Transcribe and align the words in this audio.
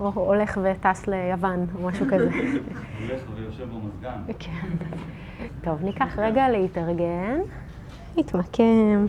או 0.00 0.10
הולך 0.14 0.58
וטס 0.62 1.06
ליוון, 1.06 1.66
או 1.74 1.88
משהו 1.88 2.06
כזה. 2.06 2.30
הולך 2.30 3.22
ויושב 3.34 3.68
במזגן. 3.70 4.32
כן. 4.38 4.68
טוב, 5.64 5.84
ניקח 5.84 6.18
רגע 6.18 6.48
להתארגן, 6.48 7.40
נתמקם, 8.16 9.06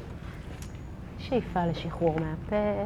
שאיפה 1.18 1.66
לשחרור 1.66 2.16
מהפה. 2.20 2.84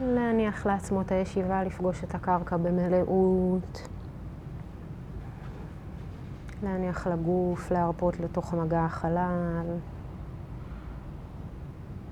להניח 0.00 0.66
לעצמו 0.66 1.00
את 1.00 1.12
הישיבה, 1.12 1.64
לפגוש 1.64 2.04
את 2.04 2.14
הקרקע 2.14 2.56
במלאות. 2.56 3.88
להניח 6.62 7.06
לגוף, 7.06 7.70
להרפות 7.70 8.20
לתוך 8.20 8.54
מגע 8.54 8.84
החלל. 8.84 9.66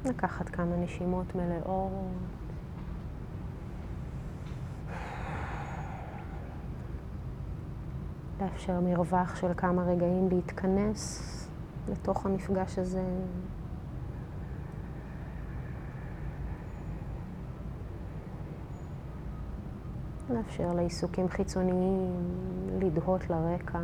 לקחת 0.09 0.48
כמה 0.48 0.77
נשימות 0.77 1.35
מלאות. 1.35 1.93
לאפשר 8.41 8.81
מרווח 8.81 9.37
של 9.37 9.55
כמה 9.57 9.83
רגעים 9.83 10.29
להתכנס 10.29 11.23
לתוך 11.89 12.27
המפגש 12.27 12.79
הזה. 12.79 13.05
לאפשר 20.31 20.73
לעיסוקים 20.73 21.29
חיצוניים 21.29 22.15
לדהות 22.81 23.31
לרקע. 23.31 23.79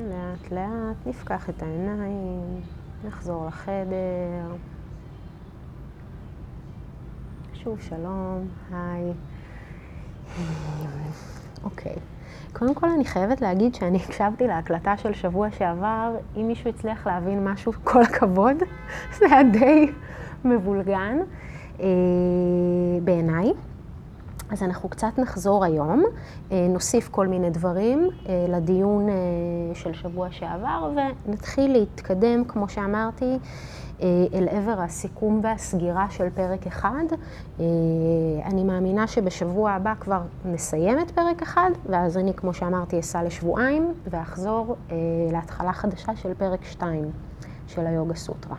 לאט 0.00 0.52
לאט 0.52 1.06
נפקח 1.06 1.50
את 1.50 1.62
העיניים, 1.62 2.60
נחזור 3.04 3.46
לחדר. 3.46 4.56
שוב 7.54 7.80
שלום, 7.80 8.48
היי. 8.72 9.12
אוקיי. 11.64 11.96
קודם 12.52 12.74
כל 12.74 12.88
אני 12.90 13.04
חייבת 13.04 13.40
להגיד 13.40 13.74
שאני 13.74 13.98
הקשבתי 13.98 14.46
להקלטה 14.46 14.96
של 14.96 15.12
שבוע 15.12 15.50
שעבר, 15.50 16.16
אם 16.36 16.46
מישהו 16.48 16.70
הצליח 16.70 17.06
להבין 17.06 17.44
משהו, 17.44 17.72
כל 17.84 18.02
הכבוד. 18.02 18.56
זה 19.18 19.26
היה 19.30 19.42
די 19.42 19.92
מבולגן 20.44 21.18
אה, 21.80 21.86
בעיניי. 23.04 23.52
אז 24.50 24.62
אנחנו 24.62 24.88
קצת 24.88 25.18
נחזור 25.18 25.64
היום, 25.64 26.04
אה, 26.52 26.66
נוסיף 26.70 27.08
כל 27.08 27.26
מיני 27.26 27.50
דברים 27.50 28.08
אה, 28.28 28.46
לדיון 28.48 29.08
אה, 29.08 29.14
של 29.74 29.92
שבוע 29.92 30.28
שעבר 30.30 30.92
ונתחיל 31.26 31.72
להתקדם, 31.72 32.44
כמו 32.44 32.68
שאמרתי, 32.68 33.38
אל 34.34 34.48
עבר 34.50 34.80
הסיכום 34.80 35.40
והסגירה 35.42 36.06
של 36.10 36.30
פרק 36.34 36.66
אחד. 36.66 37.04
אני 38.44 38.64
מאמינה 38.64 39.06
שבשבוע 39.06 39.70
הבא 39.70 39.94
כבר 40.00 40.20
נסיים 40.44 40.98
את 41.00 41.10
פרק 41.10 41.42
אחד, 41.42 41.70
ואז 41.86 42.16
אני, 42.16 42.34
כמו 42.34 42.54
שאמרתי, 42.54 43.00
אסע 43.00 43.22
לשבועיים 43.22 43.94
ואחזור 44.10 44.76
להתחלה 45.32 45.72
חדשה 45.72 46.16
של 46.16 46.34
פרק 46.34 46.64
שתיים 46.64 47.04
של 47.66 47.86
היוגה 47.86 48.14
סוטרה. 48.14 48.56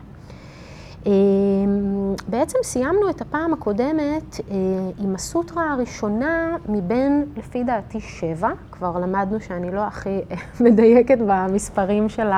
בעצם 2.28 2.58
סיימנו 2.62 3.10
את 3.10 3.20
הפעם 3.20 3.52
הקודמת 3.52 4.40
אה, 4.50 4.56
עם 4.98 5.14
הסוטרה 5.14 5.72
הראשונה 5.72 6.56
מבין, 6.68 7.24
לפי 7.36 7.64
דעתי, 7.64 8.00
שבע. 8.00 8.48
כבר 8.72 8.98
למדנו 8.98 9.40
שאני 9.40 9.70
לא 9.70 9.80
הכי 9.80 10.20
מדייקת 10.64 11.18
במספרים 11.26 12.08
של 12.08 12.30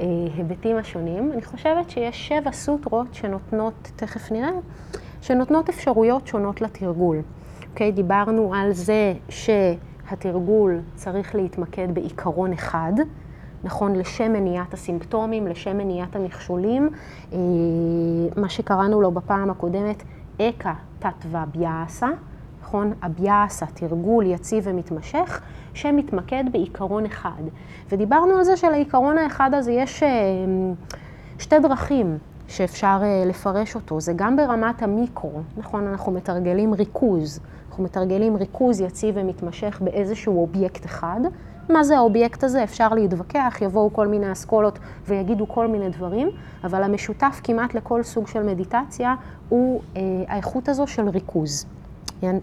ההיבטים 0.00 0.76
השונים. 0.76 1.32
אני 1.32 1.42
חושבת 1.42 1.90
שיש 1.90 2.28
שבע 2.28 2.52
סוטרות 2.52 3.14
שנותנות, 3.14 3.90
תכף 3.96 4.32
נראה, 4.32 4.50
שנותנות 5.20 5.68
אפשרויות 5.68 6.26
שונות 6.26 6.60
לתרגול. 6.60 7.20
אוקיי? 7.70 7.88
Okay, 7.88 7.94
דיברנו 7.94 8.54
על 8.54 8.72
זה 8.72 9.14
שהתרגול 9.28 10.80
צריך 10.94 11.34
להתמקד 11.34 11.94
בעיקרון 11.94 12.52
אחד. 12.52 12.92
נכון, 13.64 13.96
לשם 13.96 14.32
מניעת 14.32 14.74
הסימפטומים, 14.74 15.46
לשם 15.46 15.78
מניעת 15.78 16.16
המכשולים, 16.16 16.90
אה, 17.32 17.38
מה 18.36 18.48
שקראנו 18.48 19.00
לו 19.00 19.10
בפעם 19.10 19.50
הקודמת, 19.50 20.02
אקה 20.40 20.74
תתווה 20.98 21.44
ביאסה, 21.54 22.08
נכון, 22.62 22.92
הביאסה, 23.02 23.66
תרגול 23.66 24.26
יציב 24.26 24.64
ומתמשך, 24.66 25.40
שמתמקד 25.74 26.44
בעיקרון 26.52 27.04
אחד. 27.06 27.42
ודיברנו 27.88 28.36
על 28.36 28.44
זה 28.44 28.56
שלעיקרון 28.56 29.18
האחד 29.18 29.54
הזה 29.54 29.72
יש 29.72 30.02
אה, 30.02 30.08
שתי 31.38 31.58
דרכים 31.58 32.18
שאפשר 32.48 33.00
אה, 33.02 33.24
לפרש 33.26 33.74
אותו, 33.74 34.00
זה 34.00 34.12
גם 34.16 34.36
ברמת 34.36 34.82
המיקרו, 34.82 35.40
נכון, 35.56 35.86
אנחנו 35.86 36.12
מתרגלים 36.12 36.74
ריכוז, 36.74 37.40
אנחנו 37.68 37.84
מתרגלים 37.84 38.36
ריכוז 38.36 38.80
יציב 38.80 39.14
ומתמשך 39.18 39.80
באיזשהו 39.84 40.40
אובייקט 40.40 40.84
אחד. 40.84 41.20
מה 41.68 41.84
זה 41.84 41.96
האובייקט 41.96 42.44
הזה? 42.44 42.64
אפשר 42.64 42.88
להתווכח, 42.88 43.58
יבואו 43.60 43.92
כל 43.92 44.06
מיני 44.06 44.32
אסכולות 44.32 44.78
ויגידו 45.06 45.48
כל 45.48 45.66
מיני 45.66 45.88
דברים, 45.88 46.30
אבל 46.64 46.82
המשותף 46.82 47.40
כמעט 47.44 47.74
לכל 47.74 48.02
סוג 48.02 48.28
של 48.28 48.42
מדיטציה 48.42 49.14
הוא 49.48 49.80
אה, 49.96 50.00
האיכות 50.28 50.68
הזו 50.68 50.86
של 50.86 51.08
ריכוז. 51.08 51.66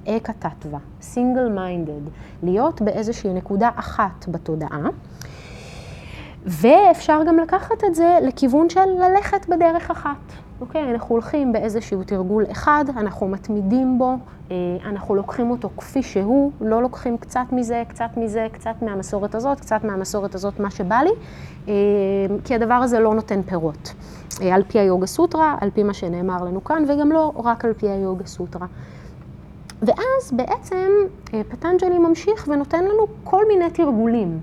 אקה 0.08 0.34
תתווה, 0.34 0.80
סינגל 1.02 1.50
מיינדד, 1.50 2.10
להיות 2.44 2.82
באיזושהי 2.82 3.34
נקודה 3.34 3.70
אחת 3.76 4.26
בתודעה. 4.28 4.88
ואפשר 6.46 7.22
גם 7.28 7.40
לקחת 7.40 7.84
את 7.84 7.96
זה 7.96 8.18
לכיוון 8.22 8.70
של 8.70 8.86
ללכת 9.00 9.50
בדרך 9.50 9.92
אחת. 9.92 10.49
אוקיי? 10.62 10.92
אנחנו 10.92 11.16
הולכים 11.16 11.52
באיזשהו 11.52 12.04
תרגול 12.04 12.46
אחד, 12.52 12.86
אנחנו 12.98 13.28
מתמידים 13.28 13.98
בו, 13.98 14.16
אה, 14.52 14.56
אנחנו 14.86 15.16
לוקחים 15.16 15.52
אותו 15.52 15.70
כפי 15.78 16.04
שהוא, 16.04 16.52
לא 16.62 16.82
לוקחים 16.82 17.18
קצת 17.18 17.46
מזה, 17.52 17.84
קצת 17.88 18.10
מזה, 18.18 18.48
קצת 18.52 18.76
מהמסורת 18.82 19.36
הזאת, 19.36 19.60
קצת 19.60 19.84
מהמסורת 19.84 20.36
הזאת, 20.36 20.60
מה 20.60 20.72
שבא 20.72 20.96
לי, 20.96 21.10
אה, 21.68 21.74
כי 22.44 22.56
הדבר 22.56 22.74
הזה 22.74 23.00
לא 23.00 23.16
נותן 23.16 23.42
פירות. 23.42 23.94
אה, 24.42 24.56
על 24.56 24.64
פי 24.68 24.80
היוגה 24.80 25.08
סוטרה, 25.08 25.56
על 25.62 25.70
פי 25.74 25.84
מה 25.84 25.94
שנאמר 25.94 26.44
לנו 26.44 26.64
כאן, 26.64 26.84
וגם 26.88 27.12
לא 27.12 27.32
רק 27.36 27.66
על 27.66 27.74
פי 27.74 27.90
היוגה 27.90 28.26
סוטרה. 28.26 28.68
ואז 29.82 30.32
בעצם 30.32 30.90
פטנג'לי 31.50 32.00
ממשיך 32.00 32.48
ונותן 32.48 32.84
לנו 32.84 33.08
כל 33.24 33.48
מיני 33.48 33.70
תרגולים. 33.70 34.40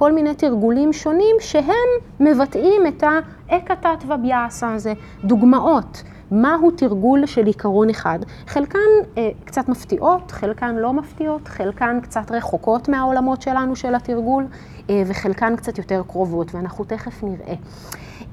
כל 0.00 0.12
מיני 0.12 0.34
תרגולים 0.34 0.92
שונים 0.92 1.36
שהם 1.40 1.88
מבטאים 2.20 2.86
את 2.88 3.04
האקתת 3.48 4.04
וביאסה 4.06 4.74
הזה. 4.74 4.92
דוגמאות, 5.24 6.02
מהו 6.30 6.70
תרגול 6.70 7.26
של 7.26 7.46
עיקרון 7.46 7.90
אחד. 7.90 8.18
חלקן 8.46 8.78
אה, 9.18 9.28
קצת 9.44 9.68
מפתיעות, 9.68 10.30
חלקן 10.30 10.74
לא 10.74 10.92
מפתיעות, 10.92 11.48
חלקן 11.48 11.98
קצת 12.02 12.30
רחוקות 12.30 12.88
מהעולמות 12.88 13.42
שלנו 13.42 13.76
של 13.76 13.94
התרגול, 13.94 14.46
אה, 14.90 15.02
וחלקן 15.06 15.56
קצת 15.56 15.78
יותר 15.78 16.02
קרובות, 16.08 16.54
ואנחנו 16.54 16.84
תכף 16.84 17.22
נראה. 17.22 17.54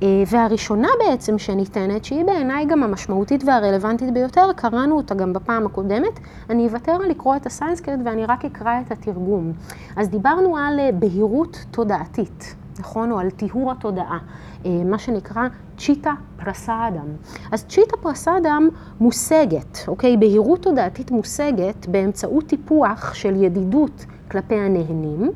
אה, 0.04 0.24
והראשונה 0.28 0.88
בעצם 1.00 1.38
שניתנת, 1.38 2.06
שהיא 2.06 2.26
בעיניי 2.26 2.66
גם 2.66 2.84
המשמעותית 2.84 3.44
והרלוונטית 3.48 4.14
ביותר, 4.14 4.54
קראנו 4.56 4.98
אותה 4.98 5.16
גם 5.16 5.34
בפעם 5.34 5.66
הקודמת, 5.66 6.20
אני 6.50 6.68
אוותר 6.68 6.98
לקרוא 6.98 7.36
את 7.36 7.46
הסנסקריט 7.46 8.00
ואני 8.06 8.26
רק 8.26 8.46
אקרא 8.46 8.82
את 8.82 8.92
התרגום. 8.92 9.54
אז 9.96 10.10
דיברנו 10.10 10.58
על 10.58 10.80
אה, 10.80 10.90
בהירות 10.92 11.66
תודעתית, 11.72 12.56
נכון? 12.80 13.12
או 13.12 13.20
על 13.20 13.30
טיהור 13.30 13.72
התודעה, 13.72 14.18
אה, 14.66 14.72
מה 14.86 15.00
שנקרא 15.00 15.48
צ'יטה 15.78 16.14
פרסאדם. 16.44 17.08
אז 17.52 17.66
צ'יטה 17.66 17.98
פרסאדם 17.98 18.70
מושגת, 19.00 19.78
אוקיי? 19.88 20.18
בהירות 20.18 20.62
תודעתית 20.62 21.12
מושגת 21.12 21.88
באמצעות 21.88 22.48
טיפוח 22.48 23.14
של 23.14 23.44
ידידות 23.44 24.06
כלפי 24.32 24.56
הנהנים, 24.56 25.32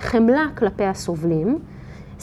חמלה 0.00 0.44
כלפי 0.56 0.84
הסובלים, 0.84 1.58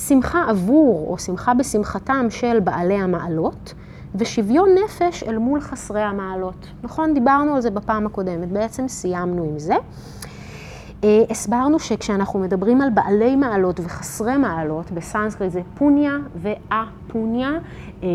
שמחה 0.07 0.45
עבור 0.49 1.07
או 1.09 1.17
שמחה 1.17 1.53
בשמחתם 1.53 2.25
של 2.29 2.59
בעלי 2.59 2.93
המעלות, 2.93 3.73
ושוויון 4.15 4.69
נפש 4.85 5.23
אל 5.23 5.37
מול 5.37 5.61
חסרי 5.61 6.01
המעלות. 6.01 6.67
נכון? 6.83 7.13
דיברנו 7.13 7.55
על 7.55 7.61
זה 7.61 7.69
בפעם 7.69 8.05
הקודמת, 8.05 8.51
בעצם 8.51 8.87
סיימנו 8.87 9.43
עם 9.43 9.59
זה. 9.59 9.75
אה, 11.03 11.23
הסברנו 11.29 11.79
שכשאנחנו 11.79 12.39
מדברים 12.39 12.81
על 12.81 12.89
בעלי 12.89 13.35
מעלות 13.35 13.79
וחסרי 13.79 14.37
מעלות, 14.37 14.91
בסנסקריט 14.91 15.51
זה 15.51 15.61
פוניה 15.75 16.17
ואפוניה. 16.35 17.51
אה, 18.03 18.07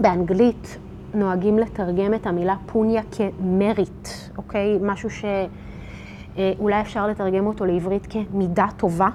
באנגלית 0.00 0.78
נוהגים 1.14 1.58
לתרגם 1.58 2.14
את 2.14 2.26
המילה 2.26 2.54
פוניה 2.66 3.02
כמריט, 3.10 4.08
אוקיי? 4.36 4.78
משהו 4.82 5.10
ש... 5.10 5.24
אה, 6.38 6.52
אולי 6.58 6.80
אפשר 6.80 7.06
לתרגם 7.06 7.46
אותו 7.46 7.64
לעברית 7.64 8.06
כמידה 8.10 8.66
טובה, 8.76 9.08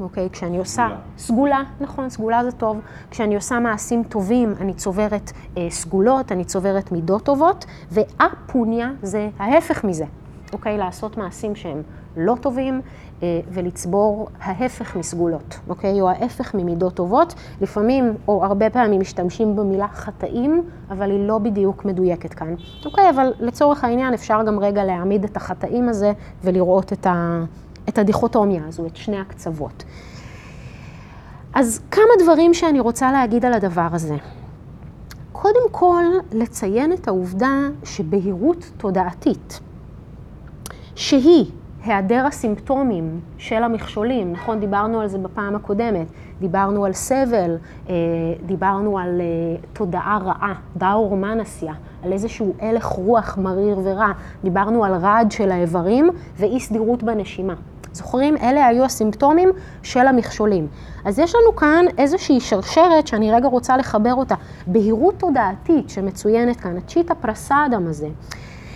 אוקיי? 0.00 0.30
כשאני 0.30 0.58
עושה... 0.58 0.86
סגולה. 0.86 1.00
סגולה, 1.18 1.62
נכון, 1.80 2.10
סגולה 2.10 2.44
זה 2.44 2.52
טוב. 2.52 2.80
כשאני 3.10 3.34
עושה 3.34 3.58
מעשים 3.58 4.02
טובים, 4.04 4.54
אני 4.60 4.74
צוברת 4.74 5.32
אה, 5.56 5.66
סגולות, 5.70 6.32
אני 6.32 6.44
צוברת 6.44 6.92
מידות 6.92 7.24
טובות, 7.24 7.64
ואפוניה 7.90 8.90
זה 9.02 9.28
ההפך 9.38 9.84
מזה, 9.84 10.04
אוקיי? 10.52 10.78
לעשות 10.78 11.16
מעשים 11.16 11.54
שהם 11.54 11.82
לא 12.16 12.36
טובים 12.40 12.80
אה, 13.22 13.40
ולצבור 13.50 14.28
ההפך 14.40 14.96
מסגולות, 14.96 15.58
אוקיי? 15.68 16.00
או 16.00 16.08
ההפך 16.10 16.54
ממידות 16.54 16.94
טובות. 16.94 17.34
לפעמים, 17.60 18.14
או 18.28 18.44
הרבה 18.44 18.70
פעמים, 18.70 19.00
משתמשים 19.00 19.56
במילה 19.56 19.88
חטאים, 19.88 20.62
אבל 20.90 21.10
היא 21.10 21.26
לא 21.26 21.38
בדיוק 21.38 21.84
מדויקת 21.84 22.34
כאן. 22.34 22.54
אוקיי, 22.84 23.10
אבל 23.10 23.32
לצורך 23.40 23.84
העניין 23.84 24.14
אפשר 24.14 24.42
גם 24.46 24.58
רגע 24.58 24.84
להעמיד 24.84 25.24
את 25.24 25.36
החטאים 25.36 25.88
הזה 25.88 26.12
ולראות 26.44 26.92
את, 26.92 27.06
ה, 27.06 27.44
את 27.88 27.98
הדיכוטומיה 27.98 28.62
הזו, 28.68 28.86
את 28.86 28.96
שני 28.96 29.18
הקצוות. 29.18 29.84
אז 31.54 31.80
כמה 31.90 32.24
דברים 32.24 32.54
שאני 32.54 32.80
רוצה 32.80 33.12
להגיד 33.12 33.44
על 33.44 33.52
הדבר 33.52 33.88
הזה. 33.92 34.16
קודם 35.32 35.70
כל, 35.70 36.04
לציין 36.32 36.92
את 36.92 37.08
העובדה 37.08 37.68
שבהירות 37.84 38.70
תודעתית, 38.76 39.60
שהיא 40.94 41.46
היעדר 41.84 42.26
הסימפטומים 42.26 43.20
של 43.38 43.62
המכשולים, 43.62 44.32
נכון? 44.32 44.60
דיברנו 44.60 45.00
על 45.00 45.08
זה 45.08 45.18
בפעם 45.18 45.56
הקודמת, 45.56 46.06
דיברנו 46.40 46.84
על 46.84 46.92
סבל, 46.92 47.56
אה, 47.88 47.94
דיברנו 48.46 48.98
על 48.98 49.20
אה, 49.20 49.56
תודעה 49.72 50.18
רעה, 50.24 50.54
דאור 50.76 51.16
מנסיה, 51.16 51.72
על 52.02 52.12
איזשהו 52.12 52.54
הלך 52.60 52.84
רוח 52.84 53.38
מריר 53.38 53.78
ורע, 53.84 54.12
דיברנו 54.44 54.84
על 54.84 54.94
רעד 54.94 55.32
של 55.32 55.50
האיברים 55.50 56.10
ואי 56.36 56.60
סדירות 56.60 57.02
בנשימה. 57.02 57.54
זוכרים? 57.96 58.36
אלה 58.36 58.66
היו 58.66 58.84
הסימפטומים 58.84 59.48
של 59.82 60.06
המכשולים. 60.06 60.66
אז 61.04 61.18
יש 61.18 61.34
לנו 61.34 61.56
כאן 61.56 61.84
איזושהי 61.98 62.40
שרשרת 62.40 63.06
שאני 63.06 63.32
רגע 63.32 63.48
רוצה 63.48 63.76
לחבר 63.76 64.14
אותה. 64.14 64.34
בהירות 64.66 65.14
תודעתית 65.18 65.90
שמצוינת 65.90 66.56
כאן, 66.56 66.76
הצ'יטה 66.76 67.14
פרסאדם 67.14 67.86
הזה, 67.86 68.08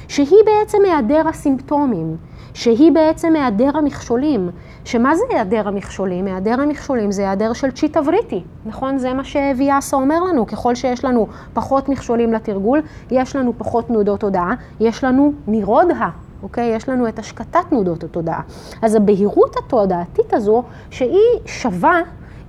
שהיא 0.09 0.39
בעצם 0.47 0.79
היעדר 0.85 1.29
הסימפטומים, 1.29 2.17
שהיא 2.55 2.93
בעצם 2.93 3.37
היעדר 3.37 3.71
המכשולים. 3.79 4.51
שמה 4.85 5.15
זה 5.15 5.23
היעדר 5.31 5.69
המכשולים? 5.69 6.27
היעדר 6.27 6.61
המכשולים 6.61 7.13
זה 7.13 7.23
היעדר 7.23 7.53
של 7.53 7.71
צ'יטה 7.71 8.01
וריטי, 8.07 8.43
נכון? 8.67 8.99
זה 8.99 9.15
מה 9.15 9.25
שוויאסה 9.25 9.97
אומר 9.97 10.23
לנו. 10.23 10.47
ככל 10.47 10.75
שיש 10.75 11.05
לנו 11.05 11.27
פחות 11.53 11.89
מכשולים 11.89 12.33
לתרגול, 12.33 12.83
יש 13.11 13.37
לנו 13.37 13.53
פחות 13.59 13.87
תנודות 13.87 14.21
תודעה, 14.21 14.55
יש 14.81 15.05
לנו 15.05 15.33
נירודה. 15.47 16.09
אוקיי? 16.43 16.75
יש 16.77 16.89
לנו 16.89 17.09
את 17.09 17.19
השקטת 17.19 17.61
תנודות 17.69 18.05
התודעה. 18.05 18.41
אז 18.83 18.95
הבהירות 18.95 19.57
התודעתית 19.57 20.35
הזו, 20.35 20.63
שהיא 20.91 21.39
שווה 21.47 22.01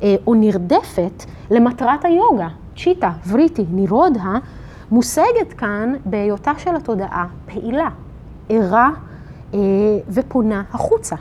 אה, 0.03 0.15
או 0.27 0.33
נרדפת 0.35 1.23
למטרת 1.51 2.05
היוגה, 2.05 2.47
צ'יטה, 2.77 3.11
וריטי, 3.27 3.65
נירודה, 3.71 4.33
מושגת 4.91 5.53
כאן 5.57 5.93
בהיותה 6.05 6.51
של 6.57 6.75
התודעה 6.75 7.27
פעילה, 7.45 7.89
ערה 8.49 8.89
אה, 9.53 9.59
ופונה 10.09 10.63
החוצה, 10.73 11.15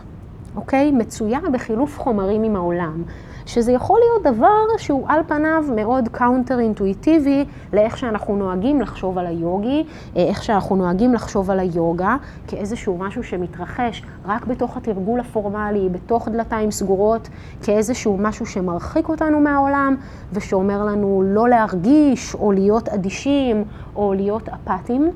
אוקיי? 0.56 0.90
מצויה 0.90 1.38
בחילוף 1.52 1.99
חומרים 1.99 2.43
עם 2.43 2.56
העולם. 2.56 3.02
שזה 3.46 3.72
יכול 3.72 4.00
להיות 4.00 4.37
דבר 4.37 4.64
שהוא 4.78 5.04
על 5.08 5.20
פניו 5.26 5.64
מאוד 5.76 6.08
counter 6.08 6.61
אינטואיטיבי 6.60 7.44
לאיך 7.72 7.98
שאנחנו 7.98 8.37
נוהגים 8.37 8.81
לחשוב 8.81 9.19
על 9.19 9.26
היוגי, 9.26 9.84
אה, 10.16 10.22
איך 10.22 10.42
שאנחנו 10.42 10.76
נוהגים 10.76 11.14
לחשוב 11.14 11.50
על 11.50 11.60
היוגה, 11.60 12.16
כאיזשהו 12.46 12.98
משהו 12.98 13.25
שמתרחש 13.25 14.02
רק 14.26 14.46
בתוך 14.46 14.76
התרגול 14.76 15.20
הפורמלי, 15.20 15.88
בתוך 15.88 16.28
דלתיים 16.28 16.70
סגורות, 16.70 17.28
כאיזשהו 17.62 18.16
משהו 18.20 18.46
שמרחיק 18.46 19.08
אותנו 19.08 19.40
מהעולם, 19.40 19.96
ושאומר 20.32 20.84
לנו 20.84 21.22
לא 21.26 21.48
להרגיש, 21.48 22.34
או 22.34 22.52
להיות 22.52 22.88
אדישים, 22.88 23.64
או 23.96 24.12
להיות 24.12 24.48
אפאתיים. 24.48 25.10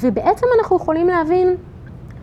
ובעצם 0.00 0.46
אנחנו 0.58 0.76
יכולים 0.76 1.08
להבין 1.08 1.54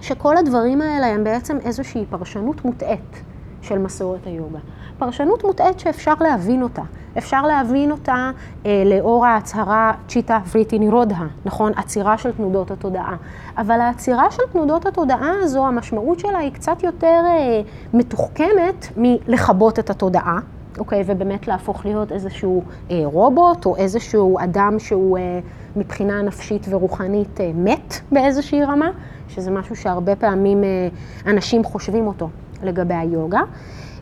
שכל 0.01 0.37
הדברים 0.37 0.81
האלה 0.81 1.07
הם 1.07 1.23
בעצם 1.23 1.57
איזושהי 1.65 2.05
פרשנות 2.09 2.65
מוטעית 2.65 3.23
של 3.61 3.77
מסורת 3.77 4.27
היוגה. 4.27 4.59
פרשנות 4.97 5.43
מוטעית 5.43 5.79
שאפשר 5.79 6.13
להבין 6.19 6.63
אותה. 6.63 6.81
אפשר 7.17 7.41
להבין 7.41 7.91
אותה 7.91 8.31
אה, 8.65 8.83
לאור 8.85 9.25
ההצהרה 9.25 9.91
צ'יטה 10.07 10.39
וריטי 10.51 10.79
נירודה, 10.79 11.25
נכון? 11.45 11.71
עצירה 11.75 12.17
של 12.17 12.31
תנודות 12.31 12.71
התודעה. 12.71 13.15
אבל 13.57 13.81
העצירה 13.81 14.31
של 14.31 14.43
תנודות 14.51 14.85
התודעה 14.85 15.31
הזו, 15.41 15.67
המשמעות 15.67 16.19
שלה 16.19 16.37
היא 16.37 16.51
קצת 16.51 16.83
יותר 16.83 17.21
אה, 17.25 17.61
מתוחכמת 17.93 18.87
מלכבות 18.97 19.79
את 19.79 19.89
התודעה. 19.89 20.39
אוקיי, 20.77 21.03
ובאמת 21.05 21.47
להפוך 21.47 21.85
להיות 21.85 22.11
איזשהו 22.11 22.63
אה, 22.91 23.01
רובוט 23.03 23.65
או 23.65 23.75
איזשהו 23.75 24.39
אדם 24.39 24.79
שהוא 24.79 25.17
אה, 25.17 25.39
מבחינה 25.75 26.21
נפשית 26.21 26.65
ורוחנית 26.69 27.41
אה, 27.41 27.51
מת 27.55 27.93
באיזושהי 28.11 28.63
רמה, 28.63 28.89
שזה 29.27 29.51
משהו 29.51 29.75
שהרבה 29.75 30.15
פעמים 30.15 30.63
אה, 30.63 30.87
אנשים 31.31 31.63
חושבים 31.63 32.07
אותו 32.07 32.29
לגבי 32.63 32.93
היוגה. 32.93 33.41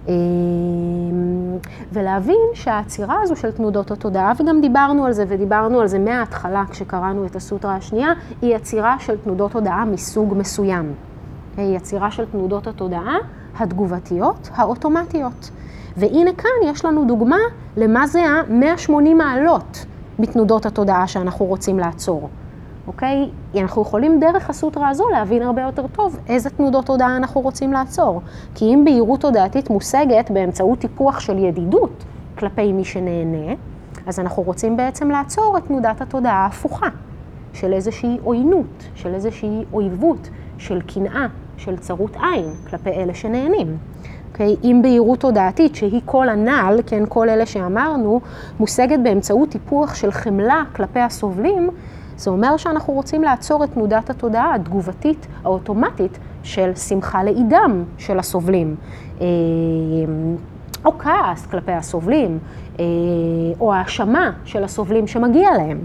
אה, 0.07 0.13
ולהבין 1.93 2.39
שהעצירה 2.53 3.15
הזו 3.23 3.35
של 3.35 3.51
תנודות 3.51 3.91
התודעה, 3.91 4.33
וגם 4.39 4.61
דיברנו 4.61 5.05
על 5.05 5.13
זה, 5.13 5.25
ודיברנו 5.27 5.79
על 5.79 5.87
זה 5.87 5.99
מההתחלה 5.99 6.63
כשקראנו 6.69 7.25
את 7.25 7.35
הסוטרה 7.35 7.75
השנייה, 7.75 8.13
היא 8.41 8.55
עצירה 8.55 8.95
של 8.99 9.17
תנודות 9.17 9.51
תודעה 9.51 9.85
מסוג 9.85 10.33
מסוים. 10.37 10.93
היא 11.57 11.75
עצירה 11.75 12.11
של 12.11 12.25
תנודות 12.25 12.67
התודעה 12.67 13.15
התגובתיות, 13.59 14.49
האוטומטיות. 14.55 15.49
והנה 15.97 16.33
כאן 16.33 16.49
יש 16.65 16.85
לנו 16.85 17.05
דוגמה 17.05 17.37
למה 17.77 18.07
זה 18.07 18.25
ה-180 18.25 19.13
מעלות 19.15 19.85
מתנודות 20.19 20.65
התודעה 20.65 21.07
שאנחנו 21.07 21.45
רוצים 21.45 21.79
לעצור. 21.79 22.29
אוקיי? 22.89 23.29
אנחנו 23.57 23.81
יכולים 23.81 24.19
דרך 24.19 24.49
הסוטרה 24.49 24.89
הזו 24.89 25.09
להבין 25.09 25.41
הרבה 25.41 25.61
יותר 25.61 25.87
טוב 25.87 26.19
איזה 26.27 26.49
תנודות 26.49 26.85
תודעה 26.85 27.17
אנחנו 27.17 27.41
רוצים 27.41 27.73
לעצור. 27.73 28.21
כי 28.55 28.65
אם 28.65 28.81
בהירות 28.85 29.21
תודעתית 29.21 29.69
מושגת 29.69 30.31
באמצעות 30.31 30.79
טיפוח 30.79 31.19
של 31.19 31.37
ידידות 31.37 32.03
כלפי 32.37 32.73
מי 32.73 32.85
שנהנה, 32.85 33.53
אז 34.07 34.19
אנחנו 34.19 34.43
רוצים 34.43 34.77
בעצם 34.77 35.11
לעצור 35.11 35.57
את 35.57 35.65
תנודת 35.65 36.01
התודעה 36.01 36.33
ההפוכה, 36.33 36.87
של 37.53 37.73
איזושהי 37.73 38.17
עוינות, 38.23 38.83
של 38.95 39.13
איזושהי 39.13 39.65
אויבות, 39.73 40.29
של 40.57 40.81
קנאה, 40.81 41.27
של 41.57 41.77
צרות 41.77 42.17
עין 42.21 42.45
כלפי 42.69 42.89
אלה 42.89 43.13
שנהנים. 43.13 43.77
אוקיי? 44.31 44.55
אם 44.63 44.79
בהירות 44.83 45.19
תודעתית, 45.19 45.75
שהיא 45.75 46.01
כל 46.05 46.29
הנ"ל, 46.29 46.79
כן, 46.85 47.03
כל 47.09 47.29
אלה 47.29 47.45
שאמרנו, 47.45 48.21
מושגת 48.59 48.99
באמצעות 49.03 49.49
טיפוח 49.49 49.95
של 49.95 50.11
חמלה 50.11 50.63
כלפי 50.75 50.99
הסובלים, 50.99 51.69
זה 52.19 52.29
אומר 52.29 52.57
שאנחנו 52.57 52.93
רוצים 52.93 53.23
לעצור 53.23 53.63
את 53.63 53.69
תנודת 53.73 54.09
התודעה 54.09 54.55
התגובתית 54.55 55.27
האוטומטית 55.43 56.17
של 56.43 56.75
שמחה 56.75 57.23
לאידם 57.23 57.83
של 57.97 58.19
הסובלים, 58.19 58.75
אה, 59.21 59.25
או 60.85 60.97
כעס 60.97 61.45
כלפי 61.45 61.71
הסובלים, 61.71 62.39
אה, 62.79 62.85
או 63.59 63.73
האשמה 63.73 64.31
של 64.45 64.63
הסובלים 64.63 65.07
שמגיע 65.07 65.51
להם. 65.57 65.79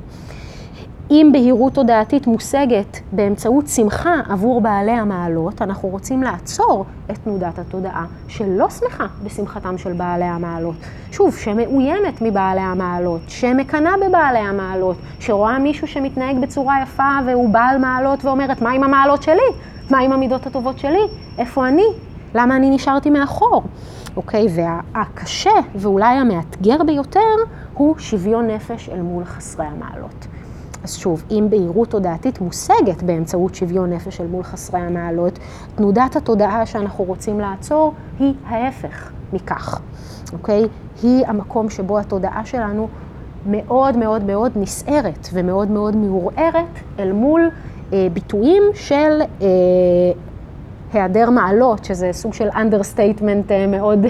אם 1.14 1.30
בהירות 1.32 1.74
תודעתית 1.74 2.26
מושגת 2.26 3.00
באמצעות 3.12 3.68
שמחה 3.68 4.14
עבור 4.28 4.60
בעלי 4.60 4.92
המעלות, 4.92 5.62
אנחנו 5.62 5.88
רוצים 5.88 6.22
לעצור 6.22 6.84
את 7.10 7.18
תנודת 7.18 7.58
התודעה 7.58 8.06
שלא 8.28 8.70
שמחה 8.70 9.06
בשמחתם 9.24 9.78
של 9.78 9.92
בעלי 9.92 10.24
המעלות. 10.24 10.74
שוב, 11.12 11.36
שמאוימת 11.36 12.22
מבעלי 12.22 12.60
המעלות, 12.60 13.20
שמקנאה 13.28 13.92
בבעלי 14.06 14.38
המעלות, 14.38 14.96
שרואה 15.20 15.58
מישהו 15.58 15.88
שמתנהג 15.88 16.40
בצורה 16.42 16.82
יפה 16.82 17.18
והוא 17.26 17.48
בעל 17.48 17.78
מעלות 17.78 18.24
ואומרת, 18.24 18.62
מה 18.62 18.70
עם 18.70 18.84
המעלות 18.84 19.22
שלי? 19.22 19.50
מה 19.90 19.98
עם 19.98 20.12
המידות 20.12 20.46
הטובות 20.46 20.78
שלי? 20.78 21.02
איפה 21.38 21.68
אני? 21.68 21.86
למה 22.34 22.56
אני 22.56 22.70
נשארתי 22.70 23.10
מאחור? 23.10 23.62
אוקיי, 24.16 24.46
והקשה 24.54 25.50
ואולי 25.74 26.14
המאתגר 26.14 26.82
ביותר 26.86 27.20
הוא 27.74 27.94
שוויון 27.98 28.46
נפש 28.46 28.88
אל 28.88 29.00
מול 29.00 29.24
חסרי 29.24 29.66
המעלות. 29.66 30.26
אז 30.84 30.96
שוב, 30.96 31.24
אם 31.30 31.46
בהירות 31.50 31.90
תודעתית 31.90 32.40
מושגת 32.40 33.02
באמצעות 33.02 33.54
שוויון 33.54 33.92
נפש 33.92 34.20
אל 34.20 34.26
מול 34.26 34.42
חסרי 34.42 34.80
המעלות, 34.80 35.38
תנודת 35.74 36.16
התודעה 36.16 36.66
שאנחנו 36.66 37.04
רוצים 37.04 37.40
לעצור 37.40 37.94
היא 38.18 38.34
ההפך 38.46 39.12
מכך, 39.32 39.80
אוקיי? 40.32 40.64
היא 41.02 41.26
המקום 41.26 41.70
שבו 41.70 41.98
התודעה 41.98 42.44
שלנו 42.44 42.88
מאוד 43.46 43.96
מאוד 43.96 44.24
מאוד 44.24 44.52
נסערת 44.56 45.28
ומאוד 45.32 45.70
מאוד 45.70 45.96
מעורערת 45.96 46.78
אל 46.98 47.12
מול 47.12 47.50
אה, 47.92 48.06
ביטויים 48.12 48.62
של 48.74 49.20
אה, 49.42 49.46
היעדר 50.92 51.30
מעלות, 51.30 51.84
שזה 51.84 52.08
סוג 52.12 52.34
של 52.34 52.48
understatement 52.48 53.52
מאוד 53.68 54.06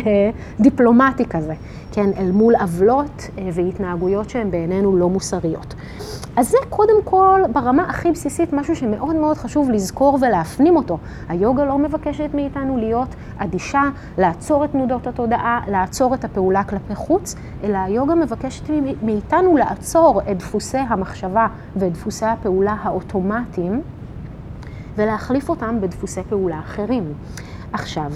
דיפלומטי 0.60 1.24
כזה, 1.24 1.54
כן, 1.92 2.10
אל 2.18 2.30
מול 2.30 2.54
עוולות 2.56 3.30
והתנהגויות 3.52 4.30
שהן 4.30 4.50
בעינינו 4.50 4.96
לא 4.96 5.08
מוסריות. 5.08 5.74
אז 6.36 6.50
זה 6.50 6.58
קודם 6.70 7.02
כל 7.04 7.40
ברמה 7.52 7.82
הכי 7.82 8.10
בסיסית 8.12 8.52
משהו 8.52 8.76
שמאוד 8.76 9.16
מאוד 9.16 9.36
חשוב 9.36 9.70
לזכור 9.70 10.18
ולהפנים 10.20 10.76
אותו. 10.76 10.98
היוגה 11.28 11.64
לא 11.64 11.78
מבקשת 11.78 12.30
מאיתנו 12.34 12.76
להיות 12.76 13.08
אדישה, 13.38 13.82
לעצור 14.18 14.64
את 14.64 14.70
תנודות 14.70 15.06
התודעה, 15.06 15.60
לעצור 15.68 16.14
את 16.14 16.24
הפעולה 16.24 16.64
כלפי 16.64 16.94
חוץ, 16.94 17.34
אלא 17.64 17.78
היוגה 17.78 18.14
מבקשת 18.14 18.62
מאיתנו 19.02 19.56
לעצור 19.56 20.20
את 20.30 20.38
דפוסי 20.38 20.78
המחשבה 20.78 21.46
ואת 21.76 21.92
דפוסי 21.92 22.26
הפעולה 22.26 22.76
האוטומטיים 22.82 23.82
ולהחליף 24.96 25.48
אותם 25.48 25.80
בדפוסי 25.80 26.22
פעולה 26.28 26.58
אחרים. 26.58 27.12
עכשיו, 27.72 28.12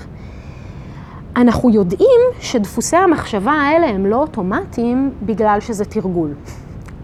אנחנו 1.36 1.70
יודעים 1.70 2.20
שדפוסי 2.40 2.96
המחשבה 2.96 3.52
האלה 3.52 3.86
הם 3.86 4.06
לא 4.06 4.16
אוטומטיים 4.16 5.10
בגלל 5.22 5.58
שזה 5.60 5.84
תרגול. 5.84 6.34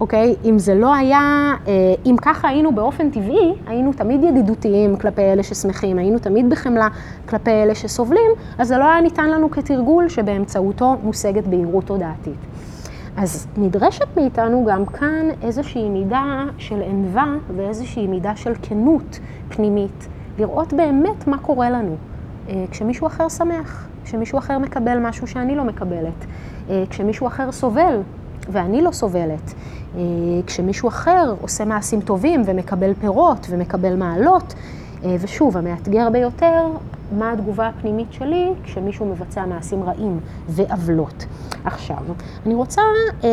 אוקיי? 0.00 0.34
אם 0.44 0.58
זה 0.58 0.74
לא 0.74 0.94
היה, 0.94 1.52
אה, 1.66 1.72
אם 2.06 2.16
ככה 2.22 2.48
היינו 2.48 2.74
באופן 2.74 3.10
טבעי, 3.10 3.52
היינו 3.66 3.92
תמיד 3.92 4.24
ידידותיים 4.24 4.96
כלפי 4.96 5.22
אלה 5.22 5.42
ששמחים, 5.42 5.98
היינו 5.98 6.18
תמיד 6.18 6.50
בחמלה 6.50 6.88
כלפי 7.28 7.50
אלה 7.50 7.74
שסובלים, 7.74 8.30
אז 8.58 8.68
זה 8.68 8.78
לא 8.78 8.84
היה 8.84 9.00
ניתן 9.00 9.30
לנו 9.30 9.50
כתרגול 9.50 10.08
שבאמצעותו 10.08 10.96
מושגת 11.02 11.46
בהירות 11.46 11.86
תודעתית. 11.86 12.38
אז 13.16 13.46
נדרשת 13.56 14.06
מאיתנו 14.16 14.64
גם 14.68 14.86
כאן 14.86 15.26
איזושהי 15.42 15.88
מידה 15.88 16.44
של 16.58 16.82
ענווה 16.82 17.34
ואיזושהי 17.56 18.06
מידה 18.06 18.36
של 18.36 18.52
כנות 18.62 19.18
פנימית, 19.48 20.08
לראות 20.38 20.72
באמת 20.72 21.26
מה 21.26 21.38
קורה 21.38 21.70
לנו 21.70 21.96
אה, 22.48 22.64
כשמישהו 22.70 23.06
אחר 23.06 23.28
שמח, 23.28 23.88
כשמישהו 24.04 24.38
אחר 24.38 24.58
מקבל 24.58 24.98
משהו 24.98 25.26
שאני 25.26 25.54
לא 25.54 25.64
מקבלת, 25.64 26.24
אה, 26.70 26.84
כשמישהו 26.90 27.26
אחר 27.26 27.52
סובל 27.52 28.00
ואני 28.48 28.82
לא 28.82 28.90
סובלת. 28.92 29.54
אה, 29.96 30.00
כשמישהו 30.46 30.88
אחר 30.88 31.34
עושה 31.40 31.64
מעשים 31.64 32.00
טובים 32.00 32.42
ומקבל 32.46 32.94
פירות 33.00 33.46
ומקבל 33.50 33.96
מעלות, 33.96 34.54
אה, 35.04 35.16
ושוב, 35.20 35.56
המאתגר 35.56 36.10
ביותר, 36.10 36.66
מה 37.18 37.32
התגובה 37.32 37.68
הפנימית 37.68 38.12
שלי 38.12 38.52
כשמישהו 38.64 39.06
מבצע 39.06 39.46
מעשים 39.46 39.82
רעים 39.82 40.20
ועוולות. 40.48 41.26
עכשיו, 41.64 41.96
אני 42.46 42.54
רוצה 42.54 42.82
אה, 43.24 43.28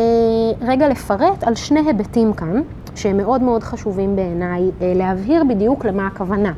רגע 0.60 0.88
לפרט 0.88 1.44
על 1.44 1.54
שני 1.54 1.80
היבטים 1.86 2.32
כאן, 2.32 2.62
שהם 2.94 3.16
מאוד 3.16 3.42
מאוד 3.42 3.62
חשובים 3.62 4.16
בעיניי 4.16 4.70
להבהיר 4.80 5.44
בדיוק 5.48 5.84
למה 5.84 6.06
הכוונה. 6.06 6.52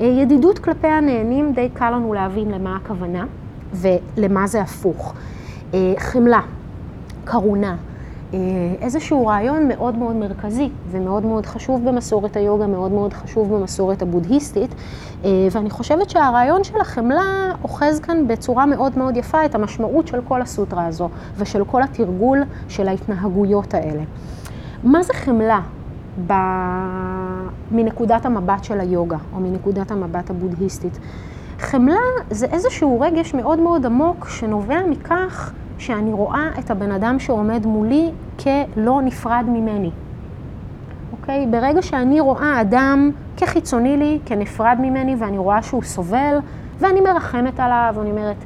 ידידות 0.00 0.58
כלפי 0.58 0.86
הנהנים, 0.86 1.52
די 1.52 1.68
קל 1.74 1.90
לנו 1.90 2.14
להבין 2.14 2.50
למה 2.50 2.76
הכוונה 2.76 3.26
ולמה 3.72 4.46
זה 4.46 4.60
הפוך. 4.60 5.14
חמלה, 5.98 6.40
קרונה, 7.24 7.76
איזשהו 8.80 9.26
רעיון 9.26 9.68
מאוד 9.68 9.98
מאוד 9.98 10.16
מרכזי 10.16 10.70
ומאוד 10.90 11.26
מאוד 11.26 11.46
חשוב 11.46 11.88
במסורת 11.88 12.36
היוגה, 12.36 12.66
מאוד 12.66 12.92
מאוד 12.92 13.12
חשוב 13.12 13.54
במסורת 13.54 14.02
הבודהיסטית, 14.02 14.74
אה, 15.24 15.30
ואני 15.52 15.70
חושבת 15.70 16.10
שהרעיון 16.10 16.64
של 16.64 16.80
החמלה 16.80 17.52
אוחז 17.62 18.00
כאן 18.00 18.28
בצורה 18.28 18.66
מאוד 18.66 18.98
מאוד 18.98 19.16
יפה 19.16 19.44
את 19.44 19.54
המשמעות 19.54 20.06
של 20.08 20.20
כל 20.28 20.42
הסוטרה 20.42 20.86
הזו 20.86 21.08
ושל 21.36 21.64
כל 21.64 21.82
התרגול 21.82 22.42
של 22.68 22.88
ההתנהגויות 22.88 23.74
האלה. 23.74 24.02
מה 24.84 25.02
זה 25.02 25.12
חמלה 25.12 25.60
ב... 26.26 26.32
מנקודת 27.70 28.26
המבט 28.26 28.64
של 28.64 28.80
היוגה 28.80 29.16
או 29.34 29.40
מנקודת 29.40 29.90
המבט 29.90 30.30
הבודהיסטית? 30.30 30.98
חמלה 31.58 31.96
זה 32.30 32.46
איזשהו 32.46 33.00
רגש 33.00 33.34
מאוד 33.34 33.58
מאוד 33.58 33.86
עמוק 33.86 34.28
שנובע 34.28 34.78
מכך 34.90 35.52
שאני 35.78 36.12
רואה 36.12 36.48
את 36.58 36.70
הבן 36.70 36.92
אדם 36.92 37.18
שעומד 37.18 37.66
מולי 37.66 38.10
כלא 38.38 39.02
נפרד 39.02 39.44
ממני. 39.48 39.90
אוקיי? 41.12 41.46
ברגע 41.46 41.82
שאני 41.82 42.20
רואה 42.20 42.60
אדם 42.60 43.10
כחיצוני 43.36 43.96
לי, 43.96 44.18
כנפרד 44.26 44.76
ממני, 44.80 45.16
ואני 45.18 45.38
רואה 45.38 45.62
שהוא 45.62 45.82
סובל, 45.82 46.38
ואני 46.78 47.00
מרחמת 47.00 47.60
עליו, 47.60 47.94
ואני 47.96 48.10
אומרת, 48.10 48.36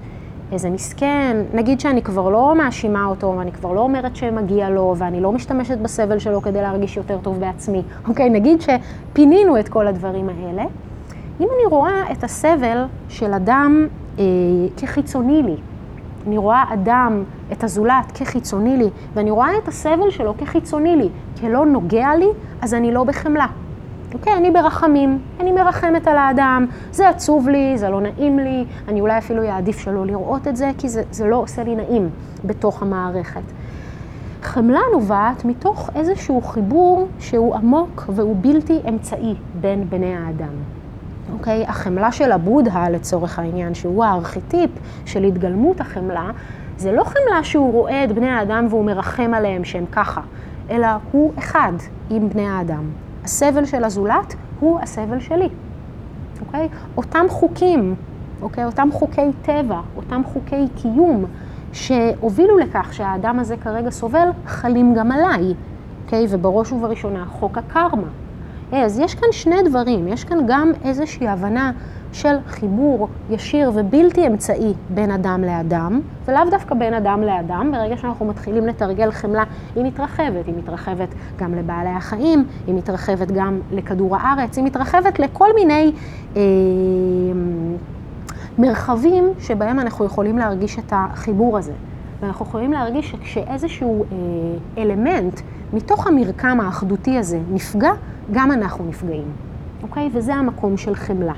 איזה 0.52 0.70
מסכן, 0.70 1.36
נגיד 1.54 1.80
שאני 1.80 2.02
כבר 2.02 2.28
לא 2.28 2.54
מאשימה 2.58 3.06
אותו, 3.06 3.34
ואני 3.38 3.52
כבר 3.52 3.72
לא 3.72 3.80
אומרת 3.80 4.16
שמגיע 4.16 4.70
לו, 4.70 4.94
ואני 4.98 5.20
לא 5.20 5.32
משתמשת 5.32 5.78
בסבל 5.78 6.18
שלו 6.18 6.42
כדי 6.42 6.62
להרגיש 6.62 6.96
יותר 6.96 7.18
טוב 7.22 7.40
בעצמי, 7.40 7.82
אוקיי? 8.08 8.30
נגיד 8.30 8.60
שפינינו 8.60 9.60
את 9.60 9.68
כל 9.68 9.86
הדברים 9.86 10.28
האלה. 10.28 10.62
אם 11.40 11.48
אני 11.56 11.66
רואה 11.70 12.12
את 12.12 12.24
הסבל 12.24 12.84
של 13.08 13.32
אדם 13.32 13.86
אה, 14.18 14.24
כחיצוני 14.76 15.42
לי, 15.42 15.56
אני 16.26 16.38
רואה 16.38 16.64
אדם, 16.72 17.24
את 17.52 17.64
הזולת, 17.64 18.12
כחיצוני 18.14 18.76
לי, 18.76 18.90
ואני 19.14 19.30
רואה 19.30 19.58
את 19.62 19.68
הסבל 19.68 20.10
שלו 20.10 20.34
כחיצוני 20.38 20.96
לי, 20.96 21.08
כלא 21.40 21.66
נוגע 21.66 22.08
לי, 22.18 22.28
אז 22.60 22.74
אני 22.74 22.92
לא 22.92 23.04
בחמלה. 23.04 23.46
אוקיי, 24.14 24.32
אני 24.36 24.50
ברחמים, 24.50 25.18
אני 25.40 25.52
מרחמת 25.52 26.08
על 26.08 26.16
האדם, 26.16 26.66
זה 26.92 27.08
עצוב 27.08 27.48
לי, 27.48 27.78
זה 27.78 27.88
לא 27.88 28.00
נעים 28.00 28.38
לי, 28.38 28.64
אני 28.88 29.00
אולי 29.00 29.18
אפילו 29.18 29.42
אעדיף 29.42 29.78
שלא 29.78 30.06
לראות 30.06 30.48
את 30.48 30.56
זה, 30.56 30.70
כי 30.78 30.88
זה, 30.88 31.02
זה 31.10 31.26
לא 31.26 31.36
עושה 31.36 31.64
לי 31.64 31.74
נעים 31.74 32.08
בתוך 32.44 32.82
המערכת. 32.82 33.42
חמלה 34.42 34.80
נובעת 34.92 35.44
מתוך 35.44 35.90
איזשהו 35.94 36.42
חיבור 36.42 37.08
שהוא 37.18 37.54
עמוק 37.54 38.04
והוא 38.08 38.36
בלתי 38.40 38.80
אמצעי 38.88 39.34
בין 39.60 39.90
בני 39.90 40.14
האדם. 40.16 40.81
אוקיי? 41.32 41.64
החמלה 41.66 42.12
של 42.12 42.32
הבודהה 42.32 42.90
לצורך 42.90 43.38
העניין, 43.38 43.74
שהוא 43.74 44.04
הארכיטיפ 44.04 44.70
של 45.06 45.24
התגלמות 45.24 45.80
החמלה, 45.80 46.30
זה 46.78 46.92
לא 46.92 47.04
חמלה 47.04 47.44
שהוא 47.44 47.72
רואה 47.72 48.04
את 48.04 48.12
בני 48.12 48.30
האדם 48.30 48.66
והוא 48.70 48.84
מרחם 48.84 49.34
עליהם 49.34 49.64
שהם 49.64 49.84
ככה, 49.92 50.20
אלא 50.70 50.88
הוא 51.12 51.32
אחד 51.38 51.72
עם 52.10 52.28
בני 52.28 52.48
האדם. 52.48 52.84
הסבל 53.24 53.64
של 53.64 53.84
הזולת 53.84 54.34
הוא 54.60 54.80
הסבל 54.80 55.20
שלי, 55.20 55.48
אוקיי? 56.46 56.68
אותם 56.96 57.26
חוקים, 57.28 57.94
אוקיי? 58.42 58.64
אותם 58.64 58.88
חוקי 58.92 59.30
טבע, 59.42 59.80
אותם 59.96 60.22
חוקי 60.24 60.68
קיום 60.76 61.24
שהובילו 61.72 62.58
לכך 62.58 62.94
שהאדם 62.94 63.38
הזה 63.38 63.56
כרגע 63.56 63.90
סובל, 63.90 64.28
חלים 64.46 64.94
גם 64.94 65.12
עליי, 65.12 65.54
אוקיי? 66.04 66.26
ובראש 66.30 66.72
ובראשונה 66.72 67.24
חוק 67.26 67.58
הקרמה. 67.58 68.08
אז 68.72 68.98
יש 68.98 69.14
כאן 69.14 69.28
שני 69.32 69.62
דברים, 69.64 70.08
יש 70.08 70.24
כאן 70.24 70.38
גם 70.46 70.72
איזושהי 70.84 71.28
הבנה 71.28 71.72
של 72.12 72.36
חיבור 72.48 73.08
ישיר 73.30 73.70
ובלתי 73.74 74.26
אמצעי 74.26 74.72
בין 74.90 75.10
אדם 75.10 75.44
לאדם, 75.44 76.00
ולאו 76.24 76.50
דווקא 76.50 76.74
בין 76.74 76.94
אדם 76.94 77.22
לאדם, 77.22 77.72
ברגע 77.72 77.96
שאנחנו 77.96 78.26
מתחילים 78.26 78.66
לתרגל 78.66 79.10
חמלה, 79.10 79.44
היא 79.76 79.84
מתרחבת, 79.84 80.46
היא 80.46 80.54
מתרחבת 80.58 81.08
גם 81.38 81.54
לבעלי 81.54 81.90
החיים, 81.90 82.44
היא 82.66 82.74
מתרחבת 82.74 83.30
גם 83.30 83.60
לכדור 83.72 84.16
הארץ, 84.16 84.56
היא 84.56 84.64
מתרחבת 84.64 85.18
לכל 85.18 85.48
מיני 85.54 85.92
אה, 86.36 86.42
מרחבים 88.58 89.24
שבהם 89.38 89.80
אנחנו 89.80 90.04
יכולים 90.04 90.38
להרגיש 90.38 90.78
את 90.78 90.92
החיבור 90.96 91.58
הזה. 91.58 91.72
ואנחנו 92.20 92.46
יכולים 92.46 92.72
להרגיש 92.72 93.10
שכשאיזשהו 93.10 94.04
אה, 94.04 94.82
אלמנט 94.82 95.40
מתוך 95.72 96.06
המרקם 96.06 96.60
האחדותי 96.60 97.18
הזה 97.18 97.40
נפגע, 97.50 97.92
גם 98.30 98.52
אנחנו 98.52 98.84
נפגעים, 98.84 99.32
אוקיי? 99.82 100.10
וזה 100.12 100.34
המקום 100.34 100.76
של 100.76 100.94
חמלה. 100.94 101.34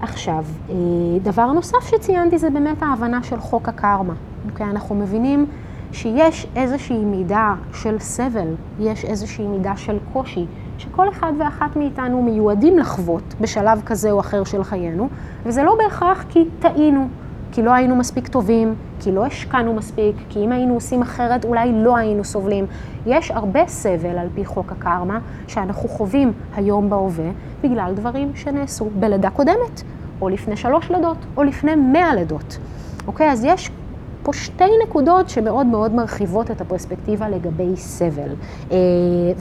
עכשיו, 0.00 0.44
אה, 0.70 0.74
דבר 1.22 1.52
נוסף 1.52 1.88
שציינתי 1.90 2.38
זה 2.38 2.50
באמת 2.50 2.82
ההבנה 2.82 3.22
של 3.22 3.40
חוק 3.40 3.68
הקרמה. 3.68 4.14
אוקיי? 4.50 4.66
אנחנו 4.66 4.94
מבינים 4.94 5.46
שיש 5.92 6.46
איזושהי 6.56 7.04
מידה 7.04 7.54
של 7.72 7.98
סבל, 7.98 8.54
יש 8.80 9.04
איזושהי 9.04 9.46
מידה 9.46 9.76
של 9.76 9.98
קושי, 10.12 10.46
שכל 10.78 11.08
אחד 11.08 11.32
ואחת 11.38 11.76
מאיתנו 11.76 12.22
מיועדים 12.22 12.78
לחוות 12.78 13.34
בשלב 13.40 13.82
כזה 13.86 14.10
או 14.10 14.20
אחר 14.20 14.44
של 14.44 14.64
חיינו, 14.64 15.08
וזה 15.46 15.62
לא 15.62 15.76
בהכרח 15.78 16.24
כי 16.28 16.44
טעינו, 16.58 17.08
כי 17.52 17.62
לא 17.62 17.70
היינו 17.70 17.96
מספיק 17.96 18.28
טובים, 18.28 18.74
כי 19.00 19.12
לא 19.12 19.26
השקענו 19.26 19.74
מספיק, 19.74 20.16
כי 20.28 20.44
אם 20.44 20.52
היינו 20.52 20.74
עושים 20.74 21.02
אחרת 21.02 21.44
אולי 21.44 21.72
לא 21.72 21.96
היינו 21.96 22.24
סובלים. 22.24 22.66
יש 23.06 23.30
הרבה 23.30 23.66
סבל 23.66 24.18
על 24.18 24.28
פי 24.34 24.44
חוק 24.44 24.72
הקרמה 24.72 25.18
שאנחנו 25.46 25.88
חווים 25.88 26.32
היום 26.56 26.90
בהווה 26.90 27.30
בגלל 27.62 27.92
דברים 27.96 28.32
שנעשו 28.34 28.88
בלידה 28.94 29.30
קודמת, 29.30 29.82
או 30.20 30.28
לפני 30.28 30.56
שלוש 30.56 30.90
לידות, 30.90 31.16
או 31.36 31.42
לפני 31.42 31.74
מאה 31.74 32.14
לידות. 32.14 32.58
אוקיי? 33.06 33.30
אז 33.32 33.44
יש 33.44 33.70
פה 34.22 34.32
שתי 34.32 34.64
נקודות 34.86 35.28
שמאוד 35.28 35.66
מאוד 35.66 35.94
מרחיבות 35.94 36.50
את 36.50 36.60
הפרספקטיבה 36.60 37.28
לגבי 37.28 37.76
סבל, 37.76 38.30
אה, 38.70 38.76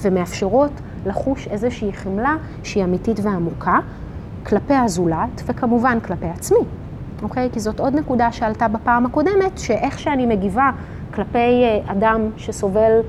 ומאפשרות 0.01 0.71
לחוש 1.05 1.47
איזושהי 1.47 1.93
חמלה 1.93 2.35
שהיא 2.63 2.83
אמיתית 2.83 3.19
ועמוקה 3.23 3.79
כלפי 4.45 4.73
הזולת, 4.73 5.43
וכמובן 5.45 5.99
כלפי 5.99 6.25
עצמי. 6.25 6.59
אוקיי? 7.24 7.50
כי 7.51 7.59
זאת 7.59 7.79
עוד 7.79 7.95
נקודה 7.95 8.31
שעלתה 8.31 8.67
בפעם 8.67 9.05
הקודמת, 9.05 9.57
שאיך 9.57 10.00
שאני 10.00 10.25
מגיבה 10.25 10.69
כלפי 11.13 11.63
אה, 11.63 11.79
אדם 11.91 12.21
שסובל 12.38 13.00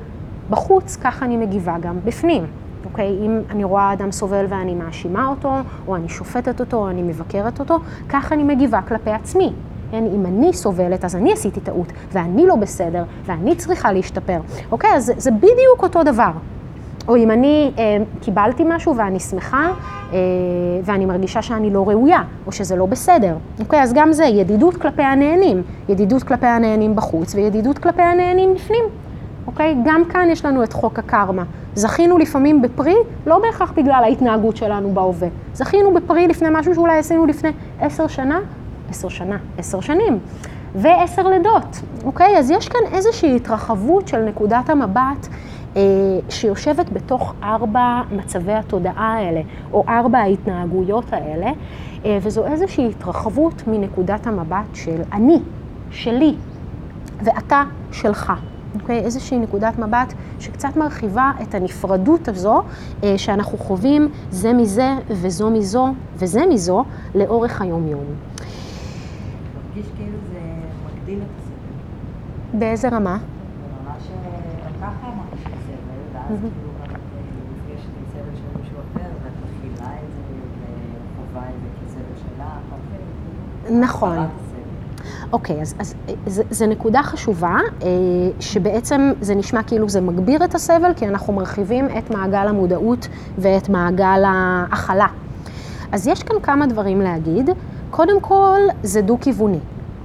בחוץ, 0.50 0.96
ככה 0.96 1.24
אני 1.24 1.36
מגיבה 1.36 1.76
גם 1.80 1.96
בפנים. 2.04 2.42
אוקיי? 2.42 2.68
אוקיי? 2.84 3.26
אם 3.26 3.40
אני 3.50 3.64
רואה 3.64 3.92
אדם 3.92 4.12
סובל 4.12 4.46
ואני 4.48 4.74
מאשימה 4.74 5.28
אותו, 5.28 5.52
או 5.86 5.96
אני 5.96 6.08
שופטת 6.08 6.60
אותו, 6.60 6.76
או 6.76 6.90
אני 6.90 7.02
מבקרת 7.02 7.60
אותו, 7.60 7.78
כך 8.08 8.32
אני 8.32 8.44
מגיבה 8.44 8.82
כלפי 8.82 9.10
עצמי. 9.10 9.52
כן, 9.90 10.04
אם 10.14 10.26
אני 10.26 10.52
סובלת, 10.52 11.04
אז 11.04 11.16
אני 11.16 11.32
עשיתי 11.32 11.60
טעות, 11.60 11.92
ואני 12.12 12.46
לא 12.46 12.56
בסדר, 12.56 13.04
ואני 13.26 13.56
צריכה 13.56 13.92
להשתפר. 13.92 14.40
אוקיי? 14.72 14.90
אז 14.96 15.12
זה 15.16 15.30
בדיוק 15.30 15.82
אותו 15.82 16.02
דבר. 16.02 16.30
או 17.08 17.16
אם 17.16 17.30
אני 17.30 17.70
אה, 17.78 17.96
קיבלתי 18.20 18.62
משהו 18.66 18.96
ואני 18.96 19.20
שמחה, 19.20 19.68
אה, 20.12 20.18
ואני 20.84 21.06
מרגישה 21.06 21.42
שאני 21.42 21.70
לא 21.70 21.88
ראויה, 21.88 22.22
או 22.46 22.52
שזה 22.52 22.76
לא 22.76 22.86
בסדר. 22.86 23.36
אוקיי? 23.60 23.82
אז 23.82 23.92
גם 23.92 24.12
זה, 24.12 24.24
ידידות 24.24 24.76
כלפי 24.76 25.02
הנהנים. 25.02 25.62
ידידות 25.88 26.22
כלפי 26.22 26.46
הנהנים 26.46 26.96
בחוץ, 26.96 27.34
וידידות 27.34 27.78
כלפי 27.78 28.02
הנהנים 28.02 28.54
בפנים. 28.54 28.84
אוקיי? 29.46 29.76
גם 29.84 30.04
כאן 30.04 30.28
יש 30.30 30.44
לנו 30.44 30.64
את 30.64 30.72
חוק 30.72 30.98
הקרמה. 30.98 31.42
זכינו 31.74 32.18
לפעמים 32.18 32.62
בפרי, 32.62 32.94
לא 33.26 33.38
בהכרח 33.38 33.72
בגלל 33.76 34.04
ההתנהגות 34.04 34.56
שלנו 34.56 34.94
בהווה. 34.94 35.28
זכינו 35.54 35.94
בפרי 35.94 36.28
לפני 36.28 36.48
משהו 36.52 36.74
שאולי 36.74 36.98
עשינו 36.98 37.26
לפני 37.26 37.50
עשר 37.80 38.06
שנה, 38.06 38.40
עשר 38.90 39.08
שנה, 39.08 39.36
עשר 39.58 39.80
שנים, 39.80 40.18
ועשר 40.74 41.28
לידות, 41.28 41.80
אוקיי? 42.04 42.38
אז 42.38 42.50
יש 42.50 42.68
כאן 42.68 42.80
איזושהי 42.92 43.36
התרחבות 43.36 44.08
של 44.08 44.24
נקודת 44.24 44.70
המבט 44.70 45.28
שיושבת 46.28 46.90
בתוך 46.90 47.34
ארבע 47.42 48.02
מצבי 48.12 48.52
התודעה 48.52 49.14
האלה, 49.14 49.40
או 49.72 49.84
ארבע 49.88 50.18
ההתנהגויות 50.18 51.12
האלה, 51.12 51.50
אה, 52.04 52.18
וזו 52.22 52.46
איזושהי 52.46 52.88
התרחבות 52.88 53.62
מנקודת 53.66 54.26
המבט 54.26 54.74
של 54.74 55.00
אני, 55.12 55.38
שלי, 55.90 56.34
ואתה 57.22 57.62
שלך. 57.92 58.32
אוקיי? 58.80 58.98
איזושהי 58.98 59.38
נקודת 59.38 59.78
מבט 59.78 60.12
שקצת 60.40 60.76
מרחיבה 60.76 61.32
את 61.42 61.54
הנפרדות 61.54 62.28
הזו 62.28 62.62
אה, 63.04 63.18
שאנחנו 63.18 63.58
חווים 63.58 64.08
זה 64.30 64.52
מזה 64.52 64.94
וזו 65.08 65.50
מזו 65.50 65.88
וזה 66.16 66.46
מזו 66.46 66.84
לאורך 67.14 67.62
היום-יום. 67.62 68.04
מרגיש 69.68 69.92
כאילו 69.96 70.18
זה 70.32 70.38
מגדיל 70.86 71.18
את 71.18 71.28
הסבל. 71.38 72.58
באיזה 72.58 72.88
רמה? 72.88 73.18
ברמה 73.18 73.96
שגם 74.00 74.57
ככה 74.80 75.08
את 75.32 75.38
סבל, 75.66 76.18
ואז. 76.18 76.38
כאילו 76.40 76.70
את 76.84 76.90
אה, 76.90 76.96
נפגשת 77.52 77.88
עם 77.98 78.04
סבל 78.12 78.36
של 78.36 78.58
מישהו 78.60 78.76
אחר, 78.78 79.08
ואת 79.24 79.32
מכילה 79.44 79.86
את 79.86 80.08
זה, 80.14 80.22
וחווה 81.30 81.42
את 81.48 81.54
זה 81.62 81.68
כסבל 81.86 82.16
שלך, 82.16 82.46
אוקיי? 82.72 83.80
נכון. 83.80 84.12
הגברת 84.12 84.30
הסבל. 84.36 84.58
אוקיי, 85.32 85.60
אז, 85.60 85.74
אז 85.78 85.94
זה, 86.26 86.42
זה 86.50 86.66
נקודה 86.66 87.02
חשובה, 87.02 87.56
אה, 87.82 87.88
שבעצם 88.40 89.12
זה 89.20 89.34
נשמע 89.34 89.62
כאילו 89.62 89.88
זה 89.88 90.00
מגביר 90.00 90.44
את 90.44 90.54
הסבל, 90.54 90.94
כי 90.96 91.08
אנחנו 91.08 91.32
מרחיבים 91.32 91.88
את 91.98 92.10
מעגל 92.10 92.48
המודעות 92.48 93.08
ואת 93.38 93.68
מעגל 93.68 94.22
ההכלה. 94.26 95.06
אז 95.92 96.06
יש 96.06 96.22
כאן 96.22 96.36
כמה 96.42 96.66
דברים 96.66 97.00
להגיד. 97.00 97.50
קודם 97.90 98.20
כל, 98.20 98.60
זה 98.82 99.02
דו-כיווני. 99.02 99.58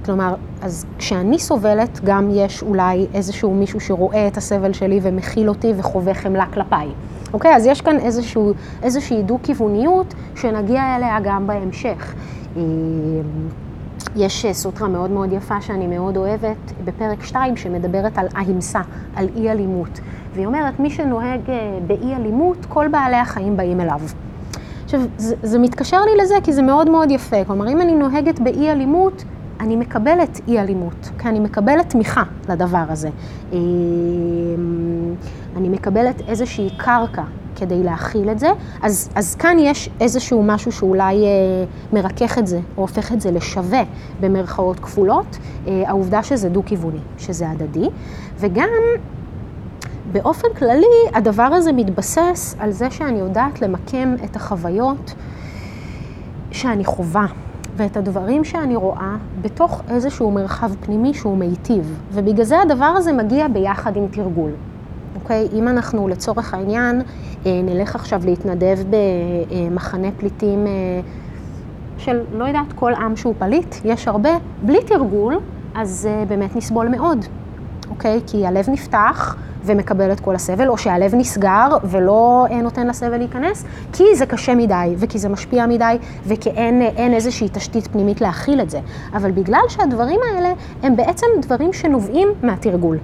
כלומר, 0.04 0.34
אז 0.64 0.86
כשאני 0.98 1.38
סובלת, 1.38 2.00
גם 2.04 2.28
יש 2.32 2.62
אולי 2.62 3.06
איזשהו 3.14 3.54
מישהו 3.54 3.80
שרואה 3.80 4.28
את 4.28 4.36
הסבל 4.36 4.72
שלי 4.72 5.00
ומכיל 5.02 5.48
אותי 5.48 5.72
וחווה 5.76 6.14
חמלה 6.14 6.46
כלפיי. 6.46 6.88
אוקיי? 7.32 7.56
אז 7.56 7.66
יש 7.66 7.80
כאן 7.80 7.98
איזשהו, 7.98 8.52
איזושהי 8.82 9.22
דו-כיווניות 9.22 10.14
שנגיע 10.36 10.96
אליה 10.96 11.18
גם 11.24 11.46
בהמשך. 11.46 12.14
אה, 12.56 12.62
יש 14.16 14.46
סוטרה 14.52 14.88
מאוד 14.88 15.10
מאוד 15.10 15.32
יפה 15.32 15.60
שאני 15.60 15.86
מאוד 15.86 16.16
אוהבת 16.16 16.72
בפרק 16.84 17.24
2 17.24 17.56
שמדברת 17.56 18.18
על 18.18 18.26
אהימסה, 18.36 18.80
על 19.16 19.28
אי 19.36 19.50
אלימות. 19.50 20.00
והיא 20.34 20.46
אומרת, 20.46 20.80
מי 20.80 20.90
שנוהג 20.90 21.40
אה, 21.50 21.78
באי 21.86 22.14
אלימות, 22.14 22.66
כל 22.68 22.88
בעלי 22.88 23.16
החיים 23.16 23.56
באים 23.56 23.80
אליו. 23.80 24.00
עכשיו, 24.84 25.00
זה, 25.18 25.34
זה 25.42 25.58
מתקשר 25.58 26.00
לי 26.00 26.22
לזה 26.22 26.34
כי 26.42 26.52
זה 26.52 26.62
מאוד 26.62 26.90
מאוד 26.90 27.10
יפה. 27.10 27.44
כלומר, 27.44 27.68
אם 27.68 27.80
אני 27.80 27.94
נוהגת 27.94 28.40
באי 28.40 28.70
אלימות, 28.70 29.24
אני 29.60 29.76
מקבלת 29.76 30.40
אי 30.48 30.60
אלימות, 30.60 31.10
כי 31.18 31.28
אני 31.28 31.40
מקבלת 31.40 31.90
תמיכה 31.90 32.22
לדבר 32.48 32.84
הזה. 32.88 33.08
אה, 33.52 33.58
אני 35.56 35.68
מקבלת 35.68 36.22
איזושהי 36.28 36.70
קרקע 36.76 37.22
כדי 37.56 37.82
להכיל 37.82 38.30
את 38.30 38.38
זה, 38.38 38.48
אז, 38.82 39.10
אז 39.14 39.34
כאן 39.34 39.56
יש 39.60 39.90
איזשהו 40.00 40.42
משהו 40.42 40.72
שאולי 40.72 41.24
אה, 41.24 41.28
מרכך 41.92 42.38
את 42.38 42.46
זה, 42.46 42.60
או 42.76 42.82
הופך 42.82 43.12
את 43.12 43.20
זה 43.20 43.30
לשווה 43.30 43.82
במרכאות 44.20 44.80
כפולות, 44.80 45.38
אה, 45.66 45.82
העובדה 45.86 46.22
שזה 46.22 46.48
דו-כיווני, 46.48 47.00
שזה 47.18 47.50
הדדי, 47.50 47.88
וגם 48.38 48.68
באופן 50.12 50.48
כללי 50.58 50.86
הדבר 51.14 51.42
הזה 51.42 51.72
מתבסס 51.72 52.56
על 52.58 52.70
זה 52.70 52.90
שאני 52.90 53.18
יודעת 53.18 53.62
למקם 53.62 54.14
את 54.24 54.36
החוויות 54.36 55.14
שאני 56.50 56.84
חווה. 56.84 57.26
ואת 57.76 57.96
הדברים 57.96 58.44
שאני 58.44 58.76
רואה 58.76 59.16
בתוך 59.42 59.82
איזשהו 59.88 60.30
מרחב 60.30 60.70
פנימי 60.80 61.14
שהוא 61.14 61.38
מיטיב. 61.38 61.98
ובגלל 62.12 62.44
זה 62.44 62.60
הדבר 62.60 62.84
הזה 62.84 63.12
מגיע 63.12 63.48
ביחד 63.48 63.96
עם 63.96 64.06
תרגול. 64.10 64.50
אוקיי? 65.14 65.48
אם 65.52 65.68
אנחנו 65.68 66.08
לצורך 66.08 66.54
העניין 66.54 67.02
אה, 67.46 67.60
נלך 67.64 67.94
עכשיו 67.94 68.22
להתנדב 68.24 68.78
במחנה 68.90 70.08
פליטים 70.16 70.66
אה, 70.66 70.72
של 71.98 72.20
לא 72.32 72.44
יודעת 72.44 72.72
כל 72.72 72.94
עם 72.94 73.16
שהוא 73.16 73.34
פליט, 73.38 73.74
יש 73.84 74.08
הרבה, 74.08 74.30
בלי 74.62 74.78
תרגול, 74.86 75.40
אז 75.74 76.08
אה, 76.10 76.24
באמת 76.24 76.56
נסבול 76.56 76.88
מאוד. 76.88 77.24
אוקיי? 77.90 78.20
כי 78.26 78.46
הלב 78.46 78.70
נפתח 78.70 79.36
ומקבל 79.64 80.12
את 80.12 80.20
כל 80.20 80.34
הסבל, 80.34 80.68
או 80.68 80.78
שהלב 80.78 81.14
נסגר 81.14 81.68
ולא 81.84 82.46
אה, 82.50 82.62
נותן 82.62 82.86
לסבל 82.86 83.16
להיכנס, 83.16 83.64
כי 83.92 84.04
זה 84.14 84.26
קשה 84.26 84.54
מדי, 84.54 84.94
וכי 84.96 85.18
זה 85.18 85.28
משפיע 85.28 85.66
מדי, 85.66 85.96
וכי 86.26 86.50
אין, 86.50 86.82
אה, 86.82 86.88
אין 86.96 87.14
איזושהי 87.14 87.48
תשתית 87.52 87.86
פנימית 87.86 88.20
להכיל 88.20 88.60
את 88.60 88.70
זה. 88.70 88.80
אבל 89.12 89.30
בגלל 89.30 89.62
שהדברים 89.68 90.20
האלה 90.30 90.52
הם 90.82 90.96
בעצם 90.96 91.26
דברים 91.42 91.72
שנובעים 91.72 92.28
מהתרגול. 92.42 92.98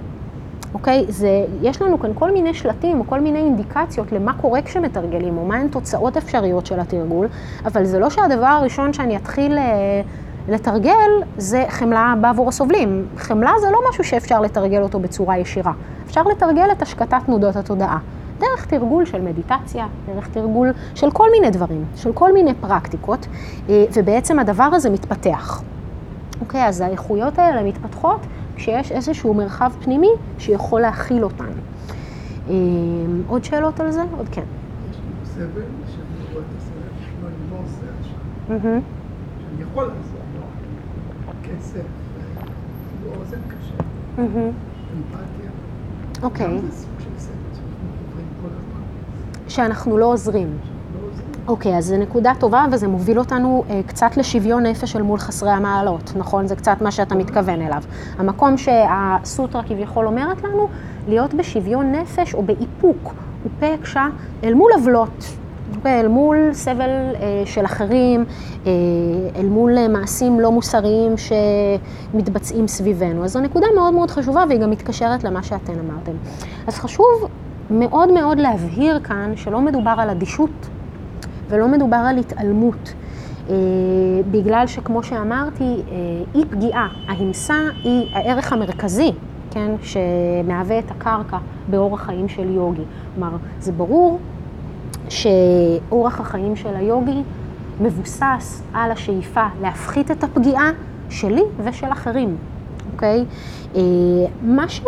אוקיי? 0.73 1.05
זה, 1.09 1.45
יש 1.61 1.81
לנו 1.81 1.99
כאן 1.99 2.11
כל 2.15 2.31
מיני 2.31 2.53
שלטים 2.53 2.99
או 2.99 3.07
כל 3.07 3.19
מיני 3.19 3.39
אינדיקציות 3.39 4.11
למה 4.11 4.33
קורה 4.33 4.61
כשמתרגלים, 4.61 5.37
או 5.37 5.45
מהן 5.45 5.67
תוצאות 5.67 6.17
אפשריות 6.17 6.65
של 6.65 6.79
התרגול, 6.79 7.27
אבל 7.65 7.85
זה 7.85 7.99
לא 7.99 8.09
שהדבר 8.09 8.45
הראשון 8.45 8.93
שאני 8.93 9.17
אתחיל 9.17 9.57
אה, 9.57 10.01
לתרגל 10.49 11.09
זה 11.37 11.65
חמלה 11.69 12.13
בעבור 12.21 12.49
הסובלים. 12.49 13.05
חמלה 13.17 13.51
זה 13.61 13.67
לא 13.71 13.79
משהו 13.89 14.03
שאפשר 14.03 14.41
לתרגל 14.41 14.81
אותו 14.81 14.99
בצורה 14.99 15.37
ישירה. 15.37 15.73
אפשר 16.05 16.23
לתרגל 16.23 16.71
את 16.71 16.81
השקטת 16.81 17.17
תנודות 17.25 17.55
התודעה. 17.55 17.99
דרך 18.39 18.65
תרגול 18.65 19.05
של 19.05 19.21
מדיטציה, 19.21 19.87
דרך 20.05 20.27
תרגול 20.27 20.73
של 20.95 21.11
כל 21.11 21.27
מיני 21.31 21.49
דברים, 21.49 21.85
של 21.95 22.11
כל 22.13 22.33
מיני 22.33 22.53
פרקטיקות, 22.53 23.27
אה, 23.69 23.85
ובעצם 23.93 24.39
הדבר 24.39 24.63
הזה 24.63 24.89
מתפתח. 24.89 25.61
אוקיי, 26.41 26.67
אז 26.67 26.81
האיכויות 26.81 27.39
האלה 27.39 27.63
מתפתחות 27.63 28.19
כשיש 28.55 28.91
איזשהו 28.91 29.33
מרחב 29.33 29.71
פנימי 29.83 30.09
שיכול 30.37 30.81
להכיל 30.81 31.23
אותן. 31.23 31.51
אה, 32.49 32.53
עוד 33.27 33.41
לא 33.41 33.49
שאלות 33.49 33.79
על 33.79 33.91
זה? 33.91 34.01
עוד 34.17 34.29
כן. 34.31 34.43
יש 34.91 34.97
לי 34.97 35.25
סבל, 35.25 35.61
שאני 35.87 36.33
רואה 36.33 36.43
את 36.43 36.57
הסבל, 36.57 36.75
לא, 37.21 37.27
אני 37.27 37.35
לא 37.51 37.55
עושה 37.63 37.85
עכשיו. 37.99 38.59
שאני 38.59 39.63
יכול 39.71 39.83
לעזור, 39.83 40.19
לא, 40.19 40.20
כסף, 41.61 41.75
אפילו 41.77 43.15
אוזן 43.21 43.37
קשה. 43.47 43.83
אמפתיה. 44.19 45.49
אוקיי, 46.23 46.59
שאנחנו 49.47 49.97
לא 49.97 50.05
עוזרים. 50.05 50.47
לא. 50.47 51.07
אוקיי, 51.47 51.77
אז 51.77 51.85
זו 51.85 51.97
נקודה 51.97 52.33
טובה 52.39 52.65
וזה 52.71 52.87
מוביל 52.87 53.19
אותנו 53.19 53.63
אה, 53.69 53.81
קצת 53.87 54.17
לשוויון 54.17 54.65
נפש 54.65 54.95
אל 54.95 55.01
מול 55.01 55.19
חסרי 55.19 55.51
המעלות, 55.51 56.13
נכון? 56.15 56.47
זה 56.47 56.55
קצת 56.55 56.77
מה 56.81 56.91
שאתה 56.91 57.15
מתכוון 57.15 57.61
אליו. 57.61 57.83
המקום 58.17 58.57
שהסוטרה 58.57 59.63
כביכול 59.63 60.07
אומרת 60.07 60.43
לנו, 60.43 60.67
להיות 61.07 61.33
בשוויון 61.33 61.91
נפש 61.91 62.33
או 62.33 62.43
באיפוק 62.43 63.13
ופקשה 63.45 64.07
אל 64.43 64.53
מול 64.53 64.71
עוולות. 64.73 65.40
אל 65.85 66.07
מול 66.07 66.49
סבל 66.53 66.89
אה, 66.89 67.41
של 67.45 67.65
אחרים, 67.65 68.25
אה, 68.65 68.71
אל 69.35 69.45
מול 69.45 69.77
אה, 69.77 69.87
מעשים 69.87 70.39
לא 70.39 70.51
מוסריים 70.51 71.15
שמתבצעים 71.17 72.67
סביבנו. 72.67 73.23
אז 73.23 73.31
זו 73.31 73.39
נקודה 73.39 73.67
מאוד 73.75 73.93
מאוד 73.93 74.11
חשובה 74.11 74.43
והיא 74.49 74.59
גם 74.59 74.69
מתקשרת 74.69 75.23
למה 75.23 75.43
שאתן 75.43 75.73
אמרתם. 75.79 76.11
אז 76.67 76.75
חשוב 76.75 77.29
מאוד 77.71 78.11
מאוד 78.11 78.39
להבהיר 78.39 78.99
כאן 78.99 79.31
שלא 79.35 79.61
מדובר 79.61 79.95
על 79.97 80.09
אדישות 80.09 80.69
ולא 81.49 81.67
מדובר 81.67 81.97
על 81.97 82.17
התעלמות. 82.17 82.93
אה, 83.49 83.55
בגלל 84.31 84.67
שכמו 84.67 85.03
שאמרתי, 85.03 85.63
אה, 85.63 85.95
אי 86.35 86.45
פגיעה, 86.45 86.87
ההמסה 87.07 87.57
היא 87.83 88.09
הערך 88.13 88.53
המרכזי, 88.53 89.11
כן, 89.51 89.71
שמהווה 89.81 90.79
את 90.79 90.91
הקרקע 90.91 91.37
באורח 91.69 92.01
חיים 92.01 92.27
של 92.27 92.49
יוגי. 92.49 92.83
כלומר, 93.15 93.37
זה 93.59 93.71
ברור 93.71 94.19
שאורח 95.09 96.19
החיים 96.19 96.55
של 96.55 96.75
היוגי 96.75 97.21
מבוסס 97.81 98.61
על 98.73 98.91
השאיפה 98.91 99.43
להפחית 99.61 100.11
את 100.11 100.23
הפגיעה 100.23 100.69
שלי 101.09 101.41
ושל 101.63 101.91
אחרים. 101.91 102.35
אוקיי? 102.93 103.25
אה, 103.75 103.81
מה 104.41 104.69
שה- 104.69 104.83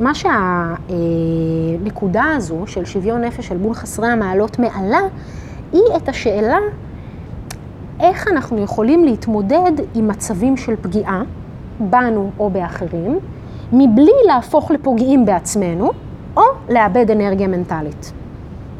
מה 0.00 0.12
שהנקודה 0.14 2.24
הזו 2.36 2.62
של 2.66 2.84
שוויון 2.84 3.20
נפש 3.24 3.52
אל 3.52 3.56
מול 3.56 3.74
חסרי 3.74 4.08
המעלות 4.08 4.58
מעלה, 4.58 5.00
היא 5.72 5.82
את 5.96 6.08
השאלה 6.08 6.58
איך 8.00 8.28
אנחנו 8.28 8.58
יכולים 8.62 9.04
להתמודד 9.04 9.72
עם 9.94 10.08
מצבים 10.08 10.56
של 10.56 10.74
פגיעה, 10.82 11.22
בנו 11.80 12.30
או 12.38 12.50
באחרים, 12.50 13.18
מבלי 13.72 14.12
להפוך 14.26 14.70
לפוגעים 14.70 15.26
בעצמנו, 15.26 15.90
או 16.36 16.42
לאבד 16.68 17.10
אנרגיה 17.10 17.48
מנטלית. 17.48 18.12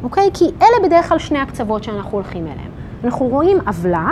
אוקיי? 0.03 0.29
כי 0.33 0.45
אלה 0.45 0.87
בדרך 0.87 1.09
כלל 1.09 1.19
שני 1.19 1.39
הקצוות 1.39 1.83
שאנחנו 1.83 2.11
הולכים 2.11 2.43
אליהם. 2.43 2.71
אנחנו 3.03 3.25
רואים 3.25 3.57
עוולה, 3.67 4.11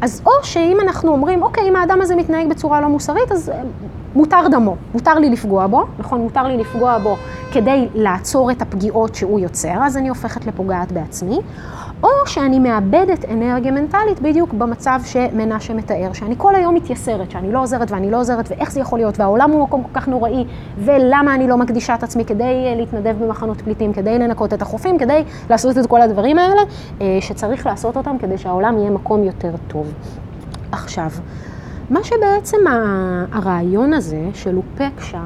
אז 0.00 0.22
או 0.26 0.30
שאם 0.42 0.78
אנחנו 0.82 1.12
אומרים, 1.12 1.42
אוקיי, 1.42 1.68
אם 1.68 1.76
האדם 1.76 2.00
הזה 2.02 2.16
מתנהג 2.16 2.48
בצורה 2.48 2.80
לא 2.80 2.88
מוסרית, 2.88 3.32
אז 3.32 3.48
אה, 3.48 3.62
מותר 4.14 4.48
דמו, 4.50 4.76
מותר 4.94 5.14
לי 5.14 5.30
לפגוע 5.30 5.66
בו, 5.66 5.84
נכון? 5.98 6.20
מותר 6.20 6.42
לי 6.42 6.56
לפגוע 6.56 6.98
בו 6.98 7.16
כדי 7.52 7.88
לעצור 7.94 8.50
את 8.50 8.62
הפגיעות 8.62 9.14
שהוא 9.14 9.40
יוצר, 9.40 9.78
אז 9.82 9.96
אני 9.96 10.08
הופכת 10.08 10.46
לפוגעת 10.46 10.92
בעצמי. 10.92 11.40
או 12.02 12.08
שאני 12.26 12.58
מאבדת 12.58 13.24
אנרגיה 13.24 13.72
מנטלית 13.72 14.20
בדיוק 14.20 14.52
במצב 14.52 15.00
שמנשה 15.04 15.74
מתאר, 15.74 16.12
שאני 16.12 16.34
כל 16.38 16.54
היום 16.54 16.74
מתייסרת, 16.74 17.30
שאני 17.30 17.52
לא 17.52 17.62
עוזרת 17.62 17.90
ואני 17.90 18.10
לא 18.10 18.20
עוזרת, 18.20 18.50
ואיך 18.50 18.72
זה 18.72 18.80
יכול 18.80 18.98
להיות, 18.98 19.20
והעולם 19.20 19.50
הוא 19.50 19.62
מקום 19.62 19.82
כל 19.82 20.00
כך 20.00 20.08
נוראי, 20.08 20.44
ולמה 20.78 21.34
אני 21.34 21.48
לא 21.48 21.56
מקדישה 21.56 21.94
את 21.94 22.02
עצמי 22.02 22.24
כדי 22.24 22.44
אה, 22.44 22.74
להתנדב 22.76 23.16
במחנות 23.24 23.60
פליטים, 23.60 23.92
כדי 23.92 24.18
לנקות 24.18 24.54
את 24.54 24.62
החופים, 24.62 24.98
כדי 24.98 25.24
לעשות 25.50 25.78
את 25.78 25.86
כל 25.86 26.02
הדברים 26.02 26.38
האלה, 26.38 26.60
אה, 27.00 27.18
שצריך 27.20 27.66
לעשות 27.66 27.96
אותם 27.96 28.16
כדי 28.18 28.38
שהעולם 28.38 28.78
יהיה 28.78 28.90
מקום 28.90 29.22
יותר 29.22 29.52
טוב. 29.68 29.92
עכשיו, 30.72 31.10
מה 31.90 32.04
שבעצם 32.04 32.58
הרעיון 33.32 33.92
הזה 33.92 34.20
של 34.34 34.56
אופקשה 34.56 35.22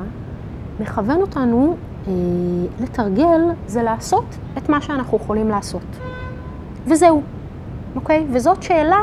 מכוון 0.80 1.20
אותנו 1.20 1.76
אה, 2.06 2.12
לתרגל, 2.80 3.40
זה 3.66 3.82
לעשות 3.82 4.24
את 4.58 4.68
מה 4.68 4.80
שאנחנו 4.80 5.18
יכולים 5.18 5.48
לעשות. 5.48 6.13
וזהו, 6.86 7.22
אוקיי? 7.96 8.26
וזאת 8.32 8.62
שאלה 8.62 9.00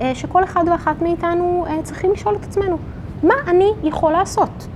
אה, 0.00 0.14
שכל 0.14 0.44
אחד 0.44 0.64
ואחת 0.70 1.02
מאיתנו 1.02 1.64
אה, 1.68 1.82
צריכים 1.82 2.12
לשאול 2.12 2.34
את 2.34 2.44
עצמנו. 2.44 2.78
מה 3.22 3.34
אני 3.48 3.72
יכול 3.82 4.12
לעשות? 4.12 4.66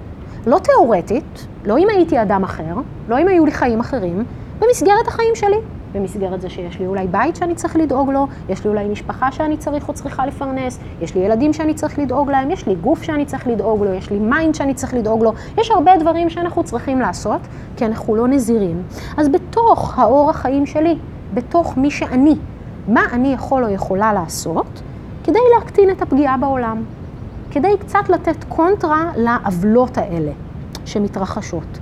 לא 0.47 0.59
תיאורטית, 0.59 1.47
לא 1.65 1.79
אם 1.79 1.87
הייתי 1.89 2.23
אדם 2.23 2.45
אחר, 2.45 2.75
לא 3.09 3.19
אם 3.19 3.29
היו 3.29 3.45
לי 3.45 3.53
חיים 3.53 3.81
אחרים, 3.81 4.25
במסגרת 4.61 5.09
החיים 5.09 5.35
שלי. 5.35 5.57
במסגרת 5.93 6.41
זה 6.41 6.51
שיש 6.51 6.79
לי 6.79 6.87
אולי 6.87 7.07
בית 7.07 7.37
שאני 7.37 7.55
צריך 7.55 7.77
לדאוג 7.77 8.11
לו, 8.11 8.27
יש 8.49 8.65
לי 8.65 8.71
אולי 8.71 8.89
משפחה 8.89 9.33
שאני 9.33 9.57
צריך 9.57 9.89
או 9.89 9.95
צריכה 9.95 10.27
לפרנס, 10.27 10.79
יש 11.01 11.15
לי 11.15 11.21
ילדים 11.21 11.53
שאני 11.53 11.75
צריך 11.75 11.99
לדאוג 11.99 12.31
להם, 12.31 12.51
יש 12.51 12.67
לי 12.67 12.75
גוף 12.75 13.03
שאני 13.03 13.25
צריך 13.25 13.47
לדאוג 13.47 13.85
לו, 13.85 13.95
יש 13.95 14.11
לי 14.11 14.19
mind 14.19 14.55
שאני 14.55 14.75
צריך 14.75 14.95
לדאוג 14.95 15.23
לו, 15.23 15.33
יש 15.59 15.71
הרבה 15.71 15.97
דברים 15.97 16.31
שאנחנו 16.31 16.65
צריכים 16.65 17.01
לעשות, 17.01 17.41
כי 17.77 17.87
אנחנו 17.87 18.17
לא 18.17 18.29
נזירים. 18.29 18.83
אז 19.17 19.29
בתוך 19.29 19.99
האורח 19.99 20.37
חיים 20.37 20.67
שלי, 20.67 20.97
בתוך 21.35 21.77
מי 21.77 21.91
שאני, 21.91 22.37
מה 22.89 23.03
אני 23.13 23.33
יכול 23.33 23.65
או 23.65 23.69
יכולה 23.69 24.13
לעשות 24.13 24.83
כדי 25.25 25.39
להקטין 25.55 25.91
את 25.91 26.03
הפגיעה 26.03 26.37
בעולם, 26.37 26.83
כדי 27.51 27.79
קצת 27.81 28.09
לתת 28.09 28.45
קונטרה 28.49 29.11
לעוולות 29.17 29.99
האלה 29.99 30.33
שמתרחשות. 30.85 31.79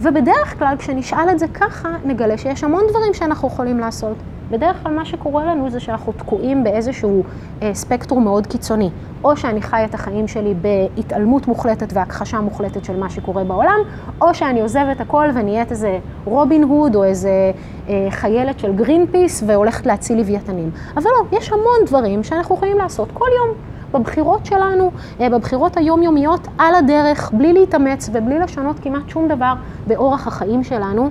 ובדרך 0.00 0.58
כלל 0.58 0.74
כשנשאל 0.78 1.30
את 1.30 1.38
זה 1.38 1.48
ככה, 1.48 1.88
נגלה 2.04 2.38
שיש 2.38 2.64
המון 2.64 2.82
דברים 2.90 3.14
שאנחנו 3.14 3.48
יכולים 3.48 3.78
לעשות. 3.78 4.16
בדרך 4.50 4.82
כלל 4.82 4.94
מה 4.94 5.04
שקורה 5.04 5.44
לנו 5.44 5.70
זה 5.70 5.80
שאנחנו 5.80 6.12
תקועים 6.12 6.64
באיזשהו 6.64 7.22
אה, 7.62 7.74
ספקטרום 7.74 8.24
מאוד 8.24 8.46
קיצוני. 8.46 8.90
או 9.24 9.36
שאני 9.36 9.62
חי 9.62 9.84
את 9.84 9.94
החיים 9.94 10.28
שלי 10.28 10.54
בהתעלמות 10.54 11.48
מוחלטת 11.48 11.92
והכחשה 11.92 12.40
מוחלטת 12.40 12.84
של 12.84 12.96
מה 12.96 13.10
שקורה 13.10 13.44
בעולם, 13.44 13.78
או 14.20 14.34
שאני 14.34 14.60
עוזבת 14.60 15.00
הכל 15.00 15.28
ונהיית 15.34 15.70
איזה 15.70 15.98
רובין 16.24 16.62
הוד 16.62 16.94
או 16.94 17.04
איזה 17.04 17.52
אה, 17.88 18.06
חיילת 18.10 18.58
של 18.58 18.72
גרין 18.72 19.06
פיס 19.10 19.42
והולכת 19.46 19.86
להציל 19.86 20.18
לוויתנים. 20.18 20.70
אבל 20.96 21.04
לא, 21.04 21.38
יש 21.38 21.52
המון 21.52 21.86
דברים 21.86 22.22
שאנחנו 22.24 22.54
יכולים 22.54 22.78
לעשות 22.78 23.08
כל 23.14 23.28
יום. 23.38 23.56
בבחירות 23.92 24.46
שלנו, 24.46 24.90
אה, 25.20 25.30
בבחירות 25.30 25.76
היומיומיות, 25.76 26.48
על 26.58 26.74
הדרך, 26.74 27.30
בלי 27.32 27.52
להתאמץ 27.52 28.10
ובלי 28.12 28.38
לשנות 28.38 28.76
כמעט 28.82 29.08
שום 29.08 29.28
דבר 29.28 29.52
באורח 29.86 30.26
החיים 30.26 30.64
שלנו, 30.64 31.10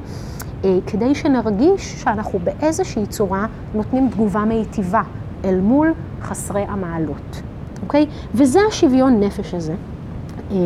כדי 0.88 1.16
שנרגיש 1.16 2.02
שאנחנו 2.02 2.40
באיזושהי 2.44 3.06
צורה 3.06 3.46
נותנים 3.76 4.10
תגובה 4.10 4.46
מיטיבה 4.46 5.02
אל 5.46 5.60
מול 5.60 5.94
חסרי 6.22 6.66
המעלות, 6.68 7.42
אוקיי? 7.84 8.06
וזה 8.34 8.60
השוויון 8.68 9.20
נפש 9.20 9.54
הזה. 9.54 9.74
אה, 10.52 10.58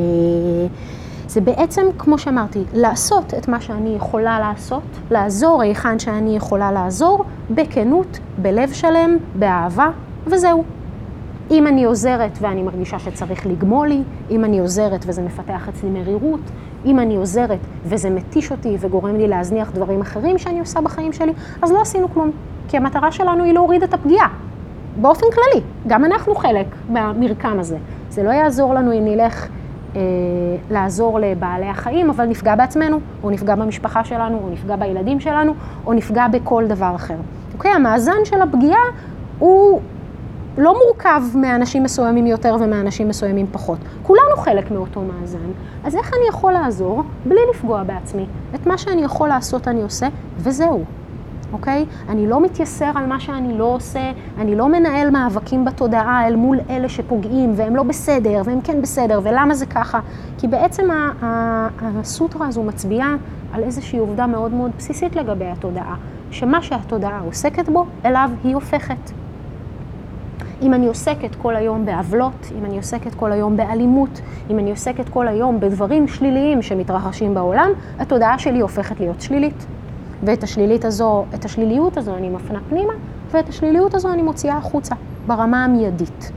זה 1.27 1.41
בעצם, 1.41 1.81
כמו 1.97 2.17
שאמרתי, 2.17 2.63
לעשות 2.73 3.33
את 3.33 3.47
מה 3.47 3.61
שאני 3.61 3.95
יכולה 3.95 4.39
לעשות, 4.39 4.83
לעזור 5.11 5.61
היכן 5.61 5.99
שאני 5.99 6.35
יכולה 6.35 6.71
לעזור, 6.71 7.25
בכנות, 7.51 8.19
בלב 8.37 8.73
שלם, 8.73 9.17
באהבה, 9.39 9.89
וזהו. 10.27 10.63
אם 11.51 11.67
אני 11.67 11.83
עוזרת 11.83 12.37
ואני 12.41 12.63
מרגישה 12.63 12.99
שצריך 12.99 13.45
לגמול 13.45 13.87
לי, 13.87 14.01
אם 14.31 14.45
אני 14.45 14.59
עוזרת 14.59 15.05
וזה 15.07 15.21
מפתח 15.21 15.69
אצלי 15.69 15.89
מרירות, 15.89 16.39
אם 16.85 16.99
אני 16.99 17.15
עוזרת 17.15 17.59
וזה 17.85 18.09
מתיש 18.09 18.51
אותי 18.51 18.77
וגורם 18.79 19.15
לי 19.15 19.27
להזניח 19.27 19.71
דברים 19.71 20.01
אחרים 20.01 20.37
שאני 20.37 20.59
עושה 20.59 20.81
בחיים 20.81 21.13
שלי, 21.13 21.33
אז 21.61 21.71
לא 21.71 21.81
עשינו 21.81 22.09
כלום. 22.13 22.31
כי 22.67 22.77
המטרה 22.77 23.11
שלנו 23.11 23.43
היא 23.43 23.53
להוריד 23.53 23.83
את 23.83 23.93
הפגיעה. 23.93 24.27
באופן 25.01 25.25
כללי, 25.33 25.63
גם 25.87 26.05
אנחנו 26.05 26.35
חלק 26.35 26.65
מהמרקם 26.89 27.59
הזה. 27.59 27.77
זה 28.09 28.23
לא 28.23 28.29
יעזור 28.29 28.73
לנו 28.73 28.91
אם 28.91 29.05
נלך 29.05 29.47
אה, 29.95 30.01
לעזור 30.71 31.19
לבעלי 31.19 31.65
החיים, 31.65 32.09
אבל 32.09 32.25
נפגע 32.25 32.55
בעצמנו, 32.55 32.99
או 33.23 33.29
נפגע 33.29 33.55
במשפחה 33.55 34.03
שלנו, 34.03 34.39
או 34.43 34.49
נפגע 34.49 34.75
בילדים 34.75 35.19
שלנו, 35.19 35.53
או 35.85 35.93
נפגע 35.93 36.27
בכל 36.27 36.65
דבר 36.67 36.91
אחר. 36.95 37.15
אוקיי? 37.53 37.71
המאזן 37.71 38.25
של 38.25 38.41
הפגיעה 38.41 38.81
הוא 39.39 39.81
לא 40.57 40.75
מורכב 40.85 41.21
מאנשים 41.35 41.83
מסוימים 41.83 42.27
יותר 42.27 42.55
ומאנשים 42.59 43.07
מסוימים 43.07 43.47
פחות. 43.51 43.77
כולנו 44.03 44.37
חלק 44.37 44.71
מאותו 44.71 45.01
מאזן. 45.01 45.51
אז 45.83 45.95
איך 45.95 46.11
אני 46.13 46.27
יכול 46.29 46.53
לעזור 46.53 47.03
בלי 47.25 47.39
לפגוע 47.49 47.83
בעצמי? 47.83 48.25
את 48.55 48.67
מה 48.67 48.77
שאני 48.77 49.03
יכול 49.03 49.29
לעשות 49.29 49.67
אני 49.67 49.81
עושה, 49.81 50.07
וזהו. 50.37 50.83
אוקיי? 51.53 51.85
אני 52.09 52.27
לא 52.27 52.41
מתייסר 52.41 52.91
על 52.95 53.05
מה 53.05 53.19
שאני 53.19 53.57
לא 53.57 53.63
עושה, 53.63 54.11
אני 54.37 54.55
לא 54.55 54.67
מנהל 54.67 55.09
מאבקים 55.09 55.65
בתודעה 55.65 56.27
אל 56.27 56.35
מול 56.35 56.59
אלה 56.69 56.89
שפוגעים, 56.89 57.53
והם 57.55 57.75
לא 57.75 57.83
בסדר, 57.83 58.41
והם 58.45 58.61
כן 58.61 58.81
בסדר, 58.81 59.19
ולמה 59.23 59.55
זה 59.55 59.65
ככה? 59.65 59.99
כי 60.37 60.47
בעצם 60.47 60.89
הסוטרה 61.81 62.47
הזו 62.47 62.63
מצביעה 62.63 63.15
על 63.53 63.63
איזושהי 63.63 63.99
עובדה 63.99 64.27
מאוד 64.27 64.53
מאוד 64.53 64.71
בסיסית 64.77 65.15
לגבי 65.15 65.45
התודעה, 65.45 65.95
שמה 66.31 66.61
שהתודעה 66.61 67.19
עוסקת 67.25 67.69
בו, 67.69 67.85
אליו 68.05 68.29
היא 68.43 68.55
הופכת. 68.55 69.22
אם 70.63 70.73
אני 70.73 70.87
עוסקת 70.87 71.35
כל 71.41 71.55
היום 71.55 71.85
בעוולות, 71.85 72.51
אם 72.59 72.65
אני 72.65 72.77
עוסקת 72.77 73.15
כל 73.15 73.31
היום 73.31 73.57
באלימות, 73.57 74.21
אם 74.49 74.59
אני 74.59 74.69
עוסקת 74.69 75.09
כל 75.09 75.27
היום 75.27 75.59
בדברים 75.59 76.07
שליליים 76.07 76.61
שמתרחשים 76.61 77.33
בעולם, 77.33 77.69
התודעה 77.99 78.39
שלי 78.39 78.59
הופכת 78.59 78.99
להיות 78.99 79.21
שלילית. 79.21 79.65
ואת 80.23 80.43
השלילית 80.43 80.85
הזו, 80.85 81.25
את 81.33 81.45
השליליות 81.45 81.97
הזו 81.97 82.15
אני 82.15 82.29
מפנה 82.29 82.59
פנימה, 82.69 82.93
ואת 83.31 83.49
השליליות 83.49 83.93
הזו 83.93 84.13
אני 84.13 84.21
מוציאה 84.21 84.57
החוצה, 84.57 84.95
ברמה 85.27 85.63
המיידית. 85.63 86.31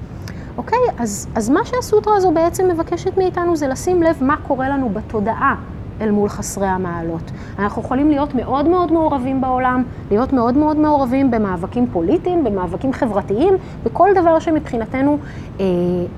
אוקיי? 0.57 0.79
אז, 0.99 1.29
אז 1.35 1.51
מה 1.51 1.61
שהסוטרה 1.65 2.17
הזו 2.17 2.31
בעצם 2.31 2.69
מבקשת 2.69 3.17
מאיתנו 3.17 3.57
זה 3.57 3.69
לשים 3.69 4.03
לב 4.03 4.17
מה 4.21 4.37
קורה 4.37 4.69
לנו 4.69 4.89
בתודעה 4.89 5.55
אל 6.01 6.11
מול 6.11 6.29
חסרי 6.29 6.67
המעלות. 6.67 7.31
אנחנו 7.59 7.83
יכולים 7.83 8.11
להיות 8.11 8.35
מאוד 8.35 8.69
מאוד 8.69 8.93
מעורבים 8.93 9.41
בעולם, 9.41 9.83
להיות 10.11 10.33
מאוד 10.33 10.57
מאוד 10.57 10.77
מעורבים 10.77 11.31
במאבקים 11.31 11.87
פוליטיים, 11.93 12.45
במאבקים 12.45 12.93
חברתיים, 12.93 13.55
בכל 13.85 14.11
דבר 14.15 14.39
שמבחינתנו 14.39 15.19
אה, 15.61 15.65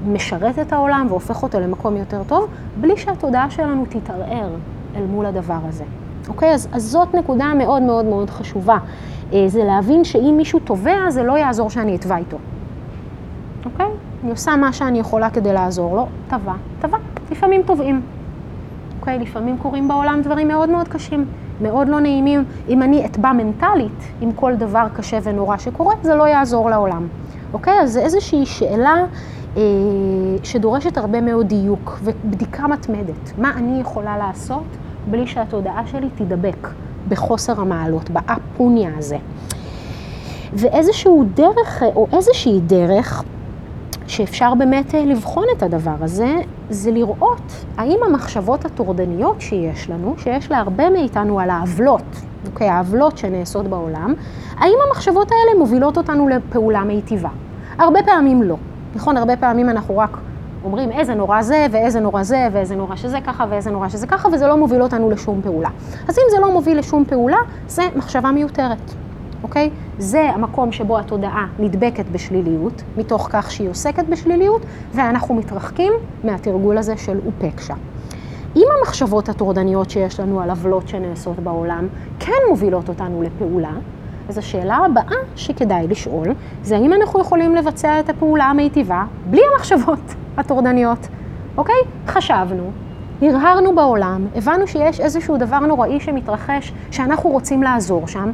משרת 0.06 0.58
את 0.58 0.72
העולם 0.72 1.06
והופך 1.08 1.42
אותו 1.42 1.60
למקום 1.60 1.96
יותר 1.96 2.22
טוב, 2.26 2.48
בלי 2.80 2.96
שהתודעה 2.96 3.50
שלנו 3.50 3.84
תתערער 3.88 4.50
אל 4.96 5.04
מול 5.06 5.26
הדבר 5.26 5.58
הזה. 5.68 5.84
אוקיי? 6.28 6.54
אז, 6.54 6.68
אז 6.72 6.82
זאת 6.82 7.14
נקודה 7.14 7.54
מאוד 7.54 7.82
מאוד 7.82 8.04
מאוד 8.04 8.30
חשובה. 8.30 8.78
אה, 9.32 9.44
זה 9.46 9.64
להבין 9.64 10.04
שאם 10.04 10.34
מישהו 10.36 10.58
תובע, 10.58 11.10
זה 11.10 11.22
לא 11.22 11.38
יעזור 11.38 11.70
שאני 11.70 11.96
אתבע 11.96 12.16
איתו. 12.16 12.36
אוקיי? 13.64 13.86
אני 14.22 14.30
עושה 14.30 14.56
מה 14.56 14.72
שאני 14.72 14.98
יכולה 14.98 15.30
כדי 15.30 15.52
לעזור 15.52 15.96
לו, 15.96 16.06
תבע, 16.28 16.52
תבע. 16.80 16.98
לפעמים 17.30 17.62
תובעים. 17.62 18.02
אוקיי? 19.08 19.26
לפעמים 19.26 19.58
קורים 19.58 19.88
בעולם 19.88 20.20
דברים 20.24 20.48
מאוד 20.48 20.68
מאוד 20.68 20.88
קשים, 20.88 21.24
מאוד 21.60 21.88
לא 21.88 22.00
נעימים. 22.00 22.44
אם 22.68 22.82
אני 22.82 23.06
אתבע 23.06 23.32
מנטלית 23.32 24.02
עם 24.20 24.32
כל 24.32 24.54
דבר 24.54 24.86
קשה 24.96 25.18
ונורא 25.22 25.56
שקורה, 25.56 25.94
זה 26.02 26.14
לא 26.14 26.28
יעזור 26.28 26.70
לעולם. 26.70 27.08
אוקיי? 27.52 27.80
אז 27.80 27.92
זה 27.92 28.00
איזושהי 28.00 28.46
שאלה 28.46 28.94
אה, 29.56 29.62
שדורשת 30.42 30.96
הרבה 30.98 31.20
מאוד 31.20 31.48
דיוק 31.48 31.98
ובדיקה 32.02 32.66
מתמדת. 32.66 33.38
מה 33.38 33.52
אני 33.56 33.80
יכולה 33.80 34.18
לעשות 34.18 34.66
בלי 35.10 35.26
שהתודעה 35.26 35.86
שלי 35.86 36.08
תידבק 36.14 36.68
בחוסר 37.08 37.60
המעלות, 37.60 38.10
באפוניה 38.10 38.90
הזה. 38.98 39.16
ואיזשהו 40.52 41.24
דרך, 41.34 41.82
או 41.96 42.06
איזושהי 42.12 42.60
דרך, 42.60 43.22
שאפשר 44.06 44.54
באמת 44.54 44.94
אה, 44.94 45.04
לבחון 45.04 45.44
את 45.56 45.62
הדבר 45.62 45.94
הזה, 46.00 46.34
זה 46.70 46.90
לראות 46.90 47.64
האם 47.76 47.98
המחשבות 48.06 48.64
הטורדניות 48.64 49.40
שיש 49.40 49.90
לנו, 49.90 50.14
שיש 50.18 50.50
להרבה 50.50 50.90
מאיתנו 50.90 51.40
על 51.40 51.50
העוולות, 51.50 52.02
אוקיי, 52.46 52.68
העוולות 52.68 53.18
שנעשות 53.18 53.68
בעולם, 53.68 54.14
האם 54.56 54.74
המחשבות 54.86 55.30
האלה 55.30 55.58
מובילות 55.58 55.96
אותנו 55.96 56.28
לפעולה 56.28 56.84
מיטיבה? 56.84 57.28
הרבה 57.78 58.02
פעמים 58.02 58.42
לא. 58.42 58.56
נכון, 58.94 59.16
הרבה 59.16 59.36
פעמים 59.36 59.70
אנחנו 59.70 59.98
רק 59.98 60.18
אומרים 60.64 60.90
איזה 60.90 61.14
נורא 61.14 61.42
זה, 61.42 61.66
ואיזה 61.70 62.00
נורא 62.00 62.22
זה, 62.22 62.48
ואיזה 62.52 62.76
נורא 62.76 62.96
שזה 62.96 63.18
ככה, 63.26 63.46
ואיזה 63.50 63.70
נורא 63.70 63.88
שזה 63.88 64.06
ככה, 64.06 64.28
וזה 64.32 64.46
לא 64.46 64.56
מוביל 64.56 64.82
אותנו 64.82 65.10
לשום 65.10 65.42
פעולה. 65.42 65.68
אז 66.08 66.18
אם 66.18 66.24
זה 66.30 66.40
לא 66.40 66.52
מוביל 66.52 66.78
לשום 66.78 67.04
פעולה, 67.04 67.38
זה 67.68 67.82
מחשבה 67.96 68.30
מיותרת, 68.30 68.94
אוקיי? 69.42 69.70
זה 69.98 70.30
המקום 70.30 70.72
שבו 70.72 70.98
התודעה 70.98 71.46
נדבקת 71.58 72.04
בשליליות, 72.12 72.82
מתוך 72.96 73.28
כך 73.30 73.50
שהיא 73.50 73.68
עוסקת 73.68 74.04
בשליליות, 74.08 74.62
ואנחנו 74.94 75.34
מתרחקים 75.34 75.92
מהתרגול 76.24 76.78
הזה 76.78 76.96
של 76.96 77.18
אופקשה. 77.26 77.74
אם 78.56 78.66
המחשבות 78.78 79.28
הטורדניות 79.28 79.90
שיש 79.90 80.20
לנו 80.20 80.40
על 80.40 80.50
עוולות 80.50 80.88
שנעשות 80.88 81.38
בעולם 81.38 81.88
כן 82.18 82.32
מובילות 82.48 82.88
אותנו 82.88 83.22
לפעולה, 83.22 83.72
אז 84.28 84.38
השאלה 84.38 84.76
הבאה 84.76 85.16
שכדאי 85.36 85.88
לשאול, 85.88 86.28
זה 86.62 86.76
האם 86.76 86.92
אנחנו 86.92 87.20
יכולים 87.20 87.56
לבצע 87.56 88.00
את 88.00 88.08
הפעולה 88.08 88.44
המיטיבה 88.44 89.04
בלי 89.30 89.40
המחשבות 89.52 90.14
הטורדניות, 90.36 91.08
אוקיי? 91.56 91.80
חשבנו, 92.06 92.70
הרהרנו 93.22 93.74
בעולם, 93.74 94.26
הבנו 94.36 94.66
שיש 94.66 95.00
איזשהו 95.00 95.36
דבר 95.36 95.58
נוראי 95.58 96.00
שמתרחש, 96.00 96.72
שאנחנו 96.90 97.30
רוצים 97.30 97.62
לעזור 97.62 98.08
שם, 98.08 98.30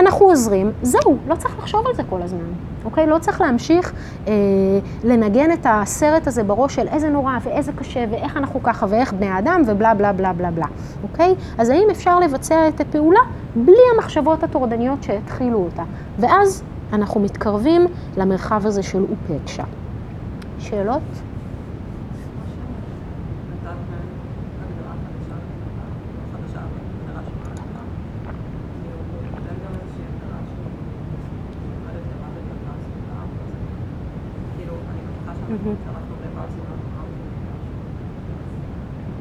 אנחנו 0.00 0.26
עוזרים, 0.26 0.72
זהו, 0.82 1.16
לא 1.28 1.34
צריך 1.34 1.58
לחשוב 1.58 1.86
על 1.86 1.94
זה 1.94 2.02
כל 2.10 2.22
הזמן, 2.22 2.52
אוקיי? 2.84 3.06
לא 3.06 3.18
צריך 3.18 3.40
להמשיך 3.40 3.92
אה, 4.28 4.32
לנגן 5.04 5.52
את 5.52 5.66
הסרט 5.68 6.26
הזה 6.26 6.44
בראש 6.44 6.74
של 6.74 6.88
איזה 6.88 7.10
נורא 7.10 7.32
ואיזה 7.42 7.72
קשה 7.72 8.04
ואיך 8.10 8.36
אנחנו 8.36 8.62
ככה 8.62 8.86
ואיך 8.88 9.12
בני 9.12 9.38
אדם 9.38 9.62
ובלה 9.66 9.94
בלה 9.94 10.12
בלה 10.12 10.32
בלה 10.32 10.50
בלה, 10.50 10.66
אוקיי? 11.02 11.34
אז 11.58 11.70
האם 11.70 11.88
אפשר 11.90 12.20
לבצע 12.20 12.68
את 12.68 12.80
הפעולה 12.80 13.20
בלי 13.56 13.82
המחשבות 13.94 14.42
הטורדניות 14.42 15.02
שהתחילו 15.02 15.58
אותה? 15.58 15.82
ואז 16.18 16.62
אנחנו 16.92 17.20
מתקרבים 17.20 17.86
למרחב 18.16 18.66
הזה 18.66 18.82
של 18.82 19.04
אופקשה. 19.10 19.64
שאלות? 20.58 21.29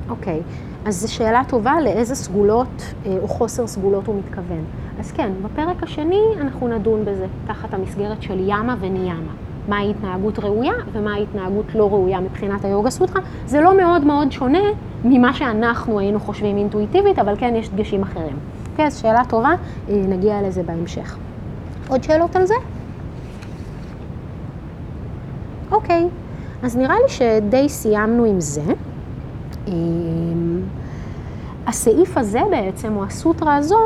אוקיי, 0.09 0.41
אז 0.85 1.01
זו 1.01 1.13
שאלה 1.13 1.41
טובה 1.47 1.81
לאיזה 1.81 2.15
סגולות 2.15 2.93
אה, 3.05 3.17
או 3.21 3.27
חוסר 3.27 3.67
סגולות 3.67 4.07
הוא 4.07 4.15
מתכוון. 4.15 4.63
אז 4.99 5.11
כן, 5.11 5.31
בפרק 5.43 5.83
השני 5.83 6.21
אנחנו 6.41 6.67
נדון 6.67 7.05
בזה, 7.05 7.25
תחת 7.47 7.73
המסגרת 7.73 8.21
של 8.21 8.39
ימה 8.39 8.75
וניימה. 8.79 9.31
מהי 9.67 9.89
התנהגות 9.89 10.39
ראויה 10.39 10.73
ומהי 10.91 11.23
התנהגות 11.23 11.75
לא 11.75 11.89
ראויה 11.89 12.19
מבחינת 12.19 12.65
היוגה 12.65 12.89
סוטרה. 12.89 13.21
זה 13.45 13.61
לא 13.61 13.77
מאוד 13.77 14.03
מאוד 14.03 14.31
שונה 14.31 14.63
ממה 15.03 15.33
שאנחנו 15.33 15.99
היינו 15.99 16.19
חושבים 16.19 16.57
אינטואיטיבית, 16.57 17.19
אבל 17.19 17.35
כן 17.37 17.53
יש 17.55 17.69
דגשים 17.69 18.01
אחרים. 18.01 18.37
אוקיי, 18.71 18.85
אז 18.85 18.97
שאלה 18.97 19.21
טובה, 19.29 19.49
אה, 19.89 19.95
נגיע 20.07 20.41
לזה 20.41 20.63
בהמשך. 20.63 21.17
עוד 21.87 22.03
שאלות 22.03 22.35
על 22.35 22.45
זה? 22.45 22.53
אוקיי, 25.89 26.07
אז 26.63 26.77
נראה 26.77 26.95
לי 27.03 27.09
שדי 27.09 27.69
סיימנו 27.69 28.25
עם 28.25 28.39
זה. 28.41 28.61
הסעיף 31.67 32.17
הזה 32.17 32.39
בעצם, 32.51 32.95
או 32.95 33.03
הסוטרה 33.03 33.55
הזו, 33.55 33.77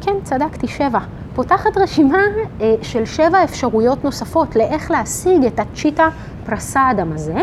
כן, 0.00 0.12
צדקתי, 0.22 0.68
שבע. 0.68 0.98
פותחת 1.36 1.76
רשימה 1.76 2.22
אה, 2.60 2.74
של 2.82 3.04
שבע 3.04 3.44
אפשרויות 3.44 4.04
נוספות 4.04 4.56
לאיך 4.56 4.90
להשיג 4.90 5.44
את 5.44 5.60
הצ'יטה 5.60 6.08
פרסאדם 6.46 7.12
הזה. 7.12 7.34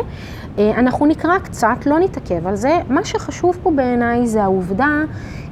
אה, 0.58 0.72
אנחנו 0.78 1.06
נקרא 1.06 1.40
קצת, 1.40 1.86
לא 1.86 2.00
נתעכב 2.00 2.48
על 2.48 2.56
זה. 2.56 2.80
מה 2.90 3.06
שחשוב 3.06 3.58
פה 3.64 3.72
בעיניי 3.72 4.28
זה 4.28 4.44
העובדה 4.44 5.02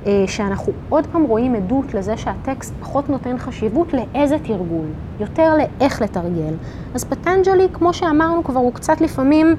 אה, 0.06 0.24
שאנחנו 0.28 0.74
עוד 0.90 1.08
פעם 1.08 1.24
רואים 1.24 1.56
עדות 1.56 1.94
לזה 1.94 2.18
שהטקסט 2.18 2.74
פחות 2.80 3.10
נותן 3.10 3.38
חשיבות 3.38 3.94
לאיזה 3.94 4.36
תרגול, 4.44 4.86
יותר 5.20 5.54
לאיך 5.58 6.02
לתרגל. 6.02 6.54
אז 6.94 7.04
פטנג'לי, 7.04 7.68
כמו 7.74 7.94
שאמרנו 7.94 8.44
כבר, 8.44 8.60
הוא 8.60 8.74
קצת 8.74 9.02
לפעמים 9.02 9.56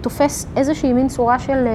תופס 0.00 0.46
איזושהי 0.56 0.92
מין 0.92 1.08
צורה 1.08 1.38
של 1.38 1.66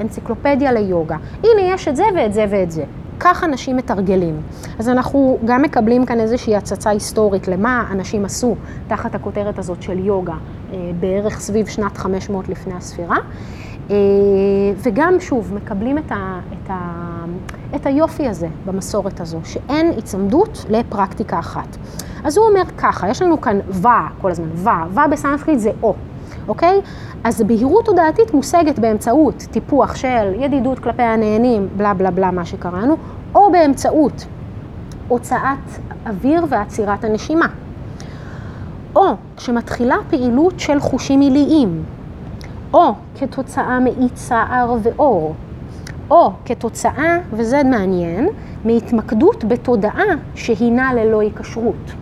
אנציקלופדיה 0.00 0.72
ליוגה. 0.72 1.16
הנה, 1.38 1.74
יש 1.74 1.88
את 1.88 1.96
זה 1.96 2.04
ואת 2.16 2.32
זה 2.32 2.46
ואת 2.50 2.70
זה. 2.70 2.84
כך 3.24 3.44
אנשים 3.44 3.76
מתרגלים. 3.76 4.42
אז 4.78 4.88
אנחנו 4.88 5.38
גם 5.44 5.62
מקבלים 5.62 6.06
כאן 6.06 6.20
איזושהי 6.20 6.56
הצצה 6.56 6.90
היסטורית 6.90 7.48
למה 7.48 7.88
אנשים 7.90 8.24
עשו 8.24 8.56
תחת 8.88 9.14
הכותרת 9.14 9.58
הזאת 9.58 9.82
של 9.82 9.98
יוגה, 9.98 10.34
אה, 10.72 10.90
בערך 11.00 11.40
סביב 11.40 11.66
שנת 11.66 11.96
500 11.96 12.48
לפני 12.48 12.74
הספירה. 12.74 13.16
וגם, 14.76 15.20
שוב, 15.20 15.54
מקבלים 15.54 15.98
את, 15.98 16.12
ה, 16.12 16.40
את, 16.52 16.70
ה, 16.70 17.24
את 17.76 17.86
היופי 17.86 18.28
הזה 18.28 18.48
במסורת 18.66 19.20
הזו, 19.20 19.40
שאין 19.44 19.90
היצמדות 19.96 20.64
לפרקטיקה 20.70 21.38
אחת. 21.38 21.76
אז 22.24 22.36
הוא 22.36 22.48
אומר 22.48 22.62
ככה, 22.78 23.08
יש 23.08 23.22
לנו 23.22 23.40
כאן 23.40 23.58
ווה 23.68 24.08
כל 24.20 24.30
הזמן, 24.30 24.48
ווה, 24.54 24.86
ווה 24.92 25.08
בסנסקריט 25.08 25.58
זה 25.58 25.70
או, 25.82 25.94
אוקיי? 26.48 26.80
אז 27.24 27.42
בהירות 27.42 27.84
תודעתית 27.84 28.34
מושגת 28.34 28.78
באמצעות 28.78 29.46
טיפוח 29.50 29.96
של 29.96 30.32
ידידות 30.38 30.78
כלפי 30.78 31.02
הנהנים, 31.02 31.68
בלה 31.76 31.94
בלה 31.94 32.10
בלה, 32.10 32.30
מה 32.30 32.44
שקראנו, 32.44 32.96
או 33.34 33.52
באמצעות 33.52 34.26
הוצאת 35.08 35.38
אוויר 36.06 36.44
ועצירת 36.48 37.04
הנשימה. 37.04 37.46
או 38.96 39.02
כשמתחילה 39.36 39.96
פעילות 40.10 40.60
של 40.60 40.80
חושים 40.80 41.20
עיליים, 41.20 41.82
או 42.74 42.92
כתוצאה 43.18 43.80
מאי 43.80 44.08
צער 44.14 44.74
ואור, 44.82 45.34
או 46.10 46.32
כתוצאה, 46.44 47.18
וזה 47.32 47.62
מעניין, 47.64 48.28
מהתמקדות 48.64 49.44
בתודעה 49.44 50.04
שהינה 50.34 50.94
ללא 50.94 51.20
היקשרות. 51.20 51.92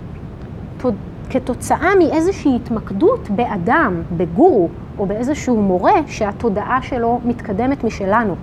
כתוצאה 1.33 1.95
מאיזושהי 1.99 2.57
התמקדות 2.57 3.31
באדם, 3.31 4.03
בגורו, 4.17 4.69
או 4.99 5.07
באיזשהו 5.07 5.63
מורה 5.63 5.93
שהתודעה 6.07 6.83
שלו 6.83 7.21
מתקדמת 7.25 7.85
משלנו. 7.85 8.35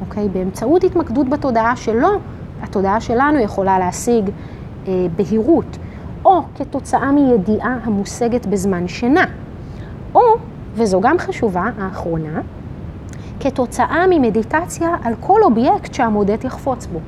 אוקיי? 0.00 0.28
באמצעות 0.28 0.84
התמקדות 0.84 1.28
בתודעה 1.28 1.76
שלו, 1.76 2.08
התודעה 2.62 3.00
שלנו 3.00 3.38
יכולה 3.38 3.78
להשיג 3.78 4.30
אה, 4.88 5.06
בהירות, 5.16 5.78
או 6.24 6.42
כתוצאה 6.54 7.12
מידיעה 7.12 7.78
המושגת 7.84 8.46
בזמן 8.46 8.88
שינה, 8.88 9.24
או, 10.14 10.20
וזו 10.74 11.00
גם 11.00 11.18
חשובה, 11.18 11.64
האחרונה, 11.78 12.40
כתוצאה 13.40 14.04
ממדיטציה 14.10 14.96
על 15.04 15.14
כל 15.20 15.42
אובייקט 15.42 15.94
שהמודט 15.94 16.44
יחפוץ 16.44 16.86
בו. 16.86 16.98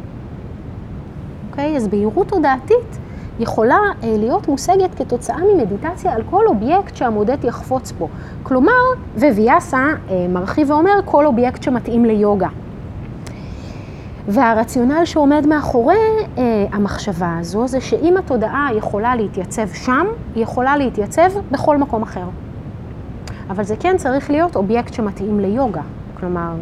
אוקיי? 1.50 1.76
אז 1.76 1.88
בהירות 1.88 2.28
תודעתית 2.28 2.98
יכולה 3.42 3.78
אה, 4.02 4.16
להיות 4.18 4.48
מושגת 4.48 4.94
כתוצאה 4.94 5.36
ממדיטציה 5.54 6.12
על 6.12 6.22
כל 6.30 6.46
אובייקט 6.46 6.96
שהמודט 6.96 7.44
יחפוץ 7.44 7.92
בו. 7.92 8.08
כלומר, 8.42 8.72
וויאסה 9.16 9.86
אה, 10.10 10.26
מרחיב 10.28 10.70
ואומר 10.70 11.00
כל 11.04 11.26
אובייקט 11.26 11.62
שמתאים 11.62 12.04
ליוגה. 12.04 12.48
והרציונל 14.28 15.04
שעומד 15.04 15.46
מאחורי 15.46 15.96
אה, 16.38 16.66
המחשבה 16.72 17.36
הזו 17.40 17.68
זה 17.68 17.80
שאם 17.80 18.16
התודעה 18.16 18.68
יכולה 18.76 19.16
להתייצב 19.16 19.68
שם, 19.72 20.06
היא 20.34 20.42
יכולה 20.42 20.76
להתייצב 20.76 21.30
בכל 21.50 21.78
מקום 21.78 22.02
אחר. 22.02 22.24
אבל 23.50 23.64
זה 23.64 23.76
כן 23.80 23.96
צריך 23.96 24.30
להיות 24.30 24.56
אובייקט 24.56 24.94
שמתאים 24.94 25.40
ליוגה. 25.40 25.82
כלומר, 26.20 26.52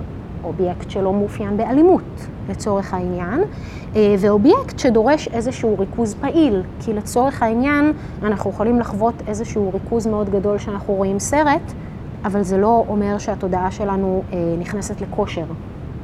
אובייקט 0.44 0.90
שלא 0.90 1.12
מאופיין 1.12 1.56
באלימות, 1.56 2.28
לצורך 2.48 2.94
העניין, 2.94 3.40
אה, 3.96 4.14
ואובייקט 4.18 4.78
שדורש 4.78 5.28
איזשהו 5.28 5.78
ריכוז 5.78 6.14
פעיל, 6.14 6.62
כי 6.80 6.92
לצורך 6.92 7.42
העניין 7.42 7.92
אנחנו 8.22 8.50
יכולים 8.50 8.80
לחוות 8.80 9.14
איזשהו 9.26 9.70
ריכוז 9.74 10.06
מאוד 10.06 10.30
גדול 10.30 10.58
שאנחנו 10.58 10.94
רואים 10.94 11.18
סרט, 11.18 11.72
אבל 12.24 12.42
זה 12.42 12.58
לא 12.58 12.84
אומר 12.88 13.18
שהתודעה 13.18 13.70
שלנו 13.70 14.22
אה, 14.32 14.38
נכנסת 14.58 15.00
לכושר 15.00 15.44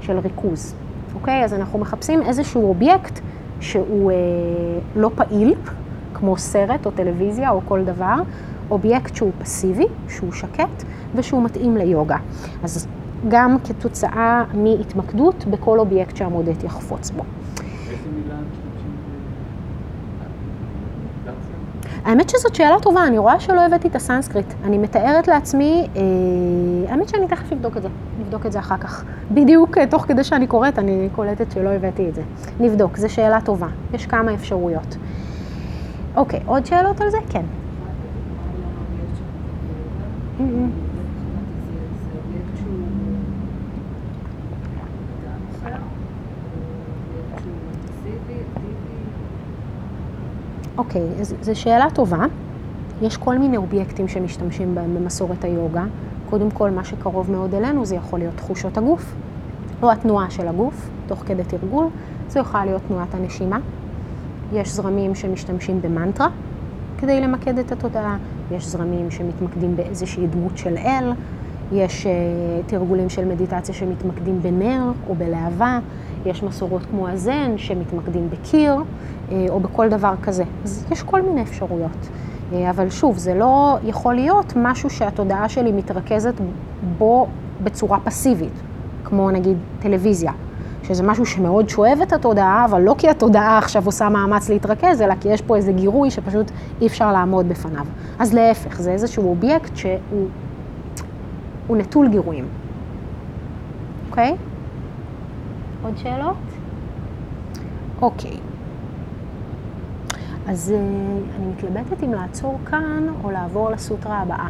של 0.01 0.18
ריכוז, 0.18 0.75
אוקיי? 1.14 1.44
אז 1.44 1.55
אנחנו 1.55 1.79
מחפשים 1.79 2.22
איזשהו 2.22 2.68
אובייקט 2.68 3.20
שהוא 3.61 4.11
אה, 4.11 4.16
לא 4.96 5.11
פעיל, 5.14 5.55
כמו 6.14 6.37
סרט 6.37 6.87
או 6.87 6.90
טלוויזיה 6.90 7.51
או 7.51 7.61
כל 7.64 7.85
דבר, 7.85 8.14
אובייקט 8.70 9.14
שהוא 9.14 9.31
פסיבי, 9.38 9.87
שהוא 10.09 10.33
שקט 10.33 10.85
ושהוא 11.14 11.42
מתאים 11.42 11.77
ליוגה. 11.77 12.16
אז 12.62 12.87
גם 13.29 13.57
כתוצאה 13.65 14.45
מהתמקדות 14.55 15.45
בכל 15.45 15.79
אובייקט 15.79 16.17
שהמודט 16.17 16.65
יחפוץ 16.65 17.11
בו. 17.11 17.23
האמת 22.05 22.29
שזאת 22.29 22.55
שאלה 22.55 22.77
טובה, 22.83 23.07
אני 23.07 23.19
רואה 23.19 23.41
שלא 23.41 23.61
הבאתי 23.61 23.89
את 23.89 23.97
הסנסקריט. 23.97 24.47
אני 24.65 24.79
מתארת 24.79 25.29
לעצמי, 25.29 25.89
אה, 25.97 26.03
האמת 26.93 27.09
שאני 27.09 27.29
תכף 27.29 27.53
אבדוק 27.53 27.77
את 27.77 27.83
זה, 27.83 27.89
נבדוק 28.21 28.47
את 28.47 28.53
זה 28.53 28.59
אחר 28.59 28.77
כך. 28.77 29.05
בדיוק 29.31 29.79
אה, 29.79 29.87
תוך 29.87 30.03
כדי 30.03 30.25
שאני 30.25 30.47
קוראת, 30.47 30.79
אני 30.79 31.09
קולטת 31.15 31.53
שלא 31.53 31.69
הבאתי 31.69 32.09
את 32.09 32.15
זה. 32.15 32.23
נבדוק, 32.61 32.97
זו 32.97 33.09
שאלה 33.09 33.41
טובה, 33.41 33.67
יש 33.95 34.07
כמה 34.07 34.35
אפשרויות. 34.35 34.97
אוקיי, 36.17 36.41
עוד 36.47 36.67
שאלות 36.67 37.01
על 37.01 37.11
זה? 37.11 37.19
כן. 37.31 37.43
Mm-hmm. 40.39 40.86
אוקיי, 50.97 51.21
אז 51.21 51.35
זו 51.41 51.61
שאלה 51.61 51.87
טובה. 51.95 52.25
יש 53.03 53.17
כל 53.17 53.39
מיני 53.39 53.57
אובייקטים 53.57 54.09
שמשתמשים 54.09 54.75
בהם 54.75 54.95
במסורת 54.95 55.45
היוגה. 55.45 55.85
קודם 56.31 56.51
כל, 56.51 56.71
מה 56.71 56.85
שקרוב 56.85 57.31
מאוד 57.31 57.55
אלינו 57.55 57.85
זה 57.85 57.97
יכול 57.97 58.19
להיות 58.19 58.35
תחושות 58.37 58.79
הגוף, 58.79 59.15
או 59.83 59.93
התנועה 59.93 60.31
של 60.31 60.49
הגוף, 60.49 60.89
תוך 61.07 61.23
כדי 61.27 61.45
תרגול. 61.45 61.87
זו 62.29 62.41
יכולה 62.41 62.65
להיות 62.65 62.83
תנועת 62.89 63.15
הנשימה. 63.15 63.59
יש 64.53 64.69
זרמים 64.69 65.15
שמשתמשים 65.15 65.83
במנטרה 65.83 66.29
כדי 66.99 67.21
למקד 67.21 67.59
את 67.59 67.73
התודעה, 67.73 68.17
יש 68.51 68.67
זרמים 68.67 69.11
שמתמקדים 69.11 69.77
באיזושהי 69.77 70.27
דמות 70.27 70.59
של 70.59 70.77
אל, 70.77 71.13
יש 71.73 72.07
uh, 72.07 72.09
תרגולים 72.67 73.09
של 73.09 73.25
מדיטציה 73.25 73.75
שמתמקדים 73.75 74.43
בנר 74.43 74.93
או 75.09 75.15
בלהבה, 75.15 75.79
יש 76.27 76.43
מסורות 76.43 76.83
כמו 76.91 77.09
הזן 77.09 77.59
שמתמקדים 77.59 78.31
בקיר 78.31 78.77
uh, 78.77 79.33
או 79.49 79.61
בכל 79.61 79.89
דבר 79.89 80.15
כזה. 80.23 80.45
אז 80.65 80.87
יש 80.91 81.03
כל 81.03 81.23
מיני 81.23 81.43
אפשרויות. 81.43 82.09
Uh, 82.53 82.55
אבל 82.71 82.91
שוב, 82.91 83.19
זה 83.19 83.35
לא 83.35 83.79
יכול 83.85 84.15
להיות 84.15 84.53
משהו 84.57 84.91
שהתודעה 84.91 85.49
שלי 85.49 85.73
מתרכזת 85.73 86.35
בו 86.99 87.27
בצורה 87.65 88.01
פסיבית, 88.01 88.62
כמו 89.05 89.31
נגיד 89.31 89.57
טלוויזיה. 89.81 90.33
שזה 90.87 91.03
משהו 91.03 91.27
שמאוד 91.27 91.69
שואב 91.69 91.99
את 92.03 92.12
התודעה, 92.12 92.65
אבל 92.65 92.83
לא 92.83 92.95
כי 92.99 93.09
התודעה 93.09 93.59
עכשיו 93.59 93.87
עושה 93.87 94.09
מאמץ 94.09 94.49
להתרכז, 94.49 95.03
אלא 95.03 95.15
כי 95.21 95.29
יש 95.29 95.43
פה 95.43 95.57
איזה 95.57 95.73
גירוי 95.73 96.11
שפשוט 96.11 96.51
אי 96.81 96.87
אפשר 96.87 97.12
לעמוד 97.12 97.49
בפניו. 97.49 97.87
אז 98.19 98.35
להפך, 98.35 98.81
זה 98.81 98.93
איזשהו 98.93 99.29
אובייקט 99.29 99.77
שהוא 99.77 101.77
נטול 101.77 102.09
גירויים. 102.09 102.45
אוקיי? 104.11 104.37
עוד 105.87 105.96
שאלות? 105.96 106.37
אוקיי. 108.03 108.37
אז 110.49 110.75
אני 111.37 111.46
מתלבטת 111.46 112.03
אם 112.03 112.12
לעצור 112.12 112.59
כאן 112.66 113.07
או 113.25 113.31
לעבור 113.31 113.70
לסוטרה 113.70 114.18
הבאה. 114.18 114.49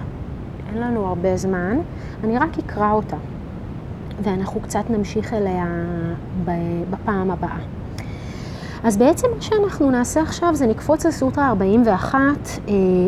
אין 0.68 0.79
לנו 0.79 1.07
הרבה 1.07 1.37
זמן, 1.37 1.79
אני 2.25 2.38
רק 2.38 2.59
אקרא 2.59 2.92
אותה. 2.92 3.16
ואנחנו 4.22 4.61
קצת 4.61 4.90
נמשיך 4.90 5.33
אליה 5.33 5.66
בפעם 6.90 7.31
הבאה. 7.31 7.59
אז 8.85 8.96
בעצם 8.96 9.27
מה 9.35 9.42
שאנחנו 9.42 9.90
נעשה 9.90 10.22
עכשיו 10.22 10.55
זה 10.55 10.66
נקפוץ 10.66 11.07
לסוטרה 11.07 11.49
41, 11.49 12.18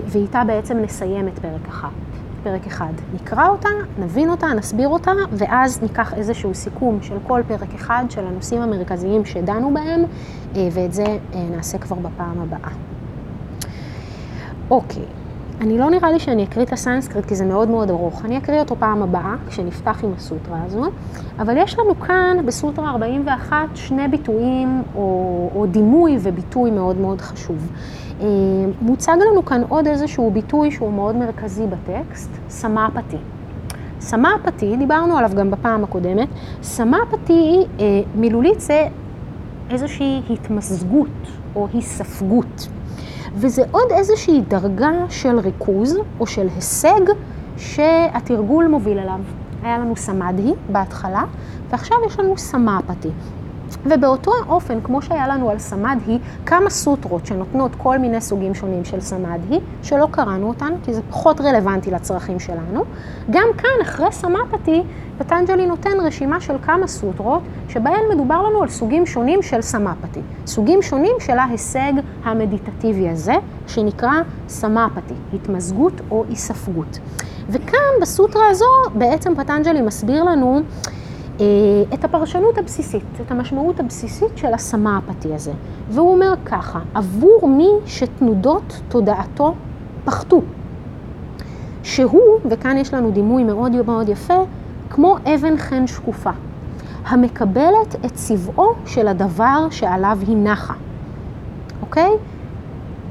ואיתה 0.07 0.43
בעצם 0.47 0.79
נסיים 0.79 1.29
את 1.29 1.39
פרק 1.39 1.69
אחד. 1.69 1.89
פרק 2.49 2.67
אחד. 2.67 2.93
נקרא 3.15 3.49
אותה, 3.49 3.69
נבין 3.99 4.31
אותה, 4.31 4.47
נסביר 4.47 4.89
אותה, 4.89 5.11
ואז 5.33 5.83
ניקח 5.83 6.15
איזשהו 6.15 6.55
סיכום 6.55 6.99
של 7.03 7.17
כל 7.27 7.43
פרק 7.49 7.75
אחד 7.75 8.05
של 8.11 8.27
הנושאים 8.27 8.63
המרכזיים 8.63 9.25
שדנו 9.25 9.75
בהם, 9.75 10.05
ואת 10.73 10.93
זה 10.93 11.05
נעשה 11.35 11.79
כבר 11.79 11.97
בפעם 11.97 12.41
הבאה. 12.41 12.71
אוקיי. 14.71 15.03
אני 15.61 15.79
לא 15.79 15.91
נראה 15.91 16.13
לי 16.13 16.19
שאני 16.19 16.45
אקריא 16.45 16.65
את 16.65 16.73
הסנסקריט 16.73 17.25
כי 17.25 17.35
זה 17.35 17.45
מאוד 17.45 17.69
מאוד 17.69 17.91
ארוך. 17.91 18.25
אני 18.25 18.39
אקריא 18.39 18.61
אותו 18.61 18.77
פעם 18.79 19.03
הבאה, 19.03 19.35
כשנפתח 19.49 20.05
עם 20.05 20.11
הסוטרה 20.17 20.63
הזו. 20.67 20.83
אבל 21.39 21.57
יש 21.57 21.79
לנו 21.79 22.01
כאן 22.01 22.37
בסוטרה 22.47 22.91
41 22.91 23.57
שני 23.75 24.09
ביטויים, 24.09 24.83
או, 24.95 25.51
או 25.55 25.67
דימוי 25.67 26.19
וביטוי 26.21 26.71
מאוד 26.71 26.97
מאוד 26.97 27.21
חשוב. 27.21 27.73
מוצג 28.83 29.17
לנו 29.31 29.45
כאן 29.45 29.63
עוד 29.69 29.87
איזשהו 29.87 30.31
ביטוי 30.31 30.71
שהוא 30.71 30.93
מאוד 30.93 31.17
מרכזי 31.17 31.65
בטקסט, 31.67 32.31
סמאפתי. 32.49 33.17
סמאפתי, 34.01 34.77
דיברנו 34.77 35.19
עליו 35.19 35.31
גם 35.37 35.51
בפעם 35.51 35.85
הקודמת, 35.85 36.29
סמאפתי 36.63 37.65
מילולית 38.15 38.61
זה 38.61 38.89
איזושהי 39.71 40.23
התמזגות 40.31 41.09
או 41.57 41.69
היספגות. 41.73 42.69
וזה 43.41 43.63
עוד 43.71 43.93
איזושהי 43.93 44.41
דרגה 44.49 44.91
של 45.09 45.39
ריכוז 45.39 45.99
או 46.21 46.27
של 46.27 46.47
הישג 46.55 47.01
שהתרגול 47.57 48.67
מוביל 48.67 48.99
אליו. 48.99 49.21
היה 49.63 49.79
לנו 49.79 49.97
סמדהי 49.97 50.53
בהתחלה, 50.73 51.25
ועכשיו 51.71 51.99
יש 52.07 52.19
לנו 52.19 52.39
סמאפתי. 52.39 53.09
ובאותו 53.87 54.33
האופן, 54.47 54.81
כמו 54.81 55.03
שהיה 55.03 55.29
לנו 55.29 55.51
על 55.51 55.59
סמדהי, 55.59 56.19
כמה 56.47 56.71
סוטרות 56.71 57.27
שנותנות 57.27 57.71
כל 57.79 57.99
מיני 57.99 58.21
סוגים 58.21 58.55
שונים 58.55 58.85
של 58.85 59.01
סמדהי, 59.01 59.61
שלא 59.83 60.09
קראנו 60.11 60.49
אותן, 60.49 60.73
כי 60.85 60.95
זה 60.95 61.01
פחות 61.11 61.41
רלוונטי 61.41 61.91
לצרכים 61.91 62.41
שלנו. 62.41 62.85
גם 63.31 63.49
כאן, 63.59 63.71
אחרי 63.83 64.13
סמאפתי, 64.13 64.83
פטנג'לי 65.19 65.67
נותן 65.67 66.01
רשימה 66.01 66.41
של 66.41 66.55
כמה 66.63 66.87
סוטרות, 66.87 67.43
שבהן 67.69 68.01
מדובר 68.15 68.43
לנו 68.43 68.63
על 68.63 68.69
סוגים 68.69 69.07
שונים 69.07 69.43
של 69.43 69.63
סמאפתי. 69.63 70.21
סוגים 70.47 70.83
שונים 70.83 71.17
של 71.21 71.39
ההישג 71.39 71.93
המדיטטיבי 72.25 73.09
הזה, 73.09 73.35
שנקרא 73.67 74.13
סמאפתי, 74.49 75.15
התמזגות 75.35 75.93
או 76.11 76.25
היספגות. 76.29 76.99
וכאן, 77.49 78.01
בסוטרה 78.03 78.49
הזו, 78.51 78.65
בעצם 78.95 79.35
פטנג'לי 79.35 79.81
מסביר 79.81 80.25
לנו 80.25 80.61
את 81.95 82.05
הפרשנות 82.05 82.59
הבסיסית, 82.59 83.03
את 83.27 83.31
המשמעות 83.31 83.81
הבסיסית 83.81 84.39
של 84.39 84.55
הסמאפתי 84.55 85.35
הזה. 85.35 85.53
והוא 85.91 86.13
אומר 86.13 86.35
ככה, 86.45 86.81
עבור 86.95 87.49
מי 87.49 87.69
שתנודות 87.87 88.81
תודעתו 88.89 89.55
פחתו, 90.05 90.43
שהוא, 91.83 92.39
וכאן 92.51 92.77
יש 92.77 92.95
לנו 92.95 93.11
דימוי 93.11 93.45
מאוד 93.45 93.73
מאוד 93.73 94.09
יפה, 94.09 94.45
כמו 94.91 95.17
אבן 95.35 95.57
חן 95.57 95.87
שקופה, 95.87 96.31
המקבלת 97.05 97.97
את 98.07 98.15
צבעו 98.15 98.73
של 98.87 99.09
הדבר 99.09 99.67
שעליו 99.71 100.19
היא 100.29 100.37
נחה. 100.37 100.75
אוקיי? 101.83 102.11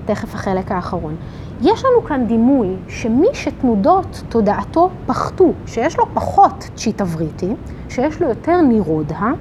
תכף 0.05 0.35
החלק 0.35 0.71
האחרון. 0.71 1.15
יש 1.61 1.85
לנו 1.85 2.03
כאן 2.07 2.25
דימוי 2.27 2.67
שמי 2.87 3.27
שתנודות 3.33 4.23
תודעתו 4.29 4.89
פחתו, 5.05 5.53
שיש 5.65 5.97
לו 5.97 6.05
פחות 6.13 6.69
צ'יטה 6.75 7.03
וריטי, 7.13 7.53
שיש 7.89 8.21
לו 8.21 8.27
יותר 8.27 8.61
נירודה, 8.61 9.31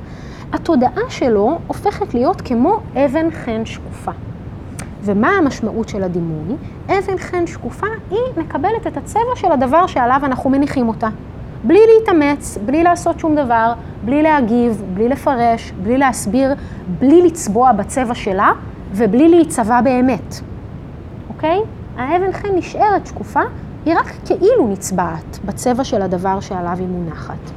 התודעה 0.53 1.03
שלו 1.09 1.59
הופכת 1.67 2.15
להיות 2.15 2.41
כמו 2.41 2.81
אבן 2.95 3.31
חן 3.31 3.65
שקופה. 3.65 4.11
ומה 5.03 5.29
המשמעות 5.29 5.89
של 5.89 6.03
הדימוי? 6.03 6.57
אבן 6.87 7.19
חן 7.19 7.47
שקופה 7.47 7.87
היא 8.11 8.19
מקבלת 8.37 8.87
את 8.87 8.97
הצבע 8.97 9.37
של 9.37 9.53
הדבר 9.53 9.87
שעליו 9.87 10.21
אנחנו 10.23 10.51
מניחים 10.51 10.89
אותה. 10.89 11.09
בלי 11.65 11.79
להתאמץ, 11.95 12.59
בלי 12.67 12.83
לעשות 12.83 13.21
שום 13.21 13.37
דבר, 13.37 13.73
בלי 14.05 14.23
להגיב, 14.23 14.83
בלי 14.95 15.09
לפרש, 15.09 15.73
בלי 15.83 15.99
להסביר, 15.99 16.55
בלי 16.99 17.23
לצבוע 17.23 17.73
בצבע 17.73 18.15
שלה 18.15 18.53
ובלי 18.93 19.29
להיצבע 19.29 19.81
באמת. 19.81 20.35
אוקיי? 21.29 21.61
האבן 21.97 22.33
חן 22.33 22.49
נשארת 22.55 23.07
שקופה, 23.07 23.41
היא 23.85 23.95
רק 23.95 24.13
כאילו 24.25 24.69
נצבעת 24.69 25.39
בצבע 25.45 25.85
של 25.85 26.03
הדבר 26.03 26.41
שעליו 26.41 26.77
היא 26.79 26.87
מונחת. 26.87 27.51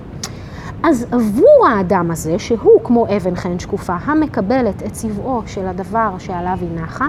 אז 0.84 1.06
עבור 1.12 1.68
האדם 1.70 2.12
הזה, 2.12 2.40
שהוא 2.40 2.82
כמו 2.84 3.08
אבן 3.18 3.36
חן 3.36 3.60
שקופה, 3.60 3.96
המקבלת 4.06 4.84
את 4.84 4.92
צבעו 4.92 5.42
של 5.46 5.68
הדבר 5.68 6.16
שעליו 6.20 6.58
היא 6.62 6.82
נחה, 6.82 7.08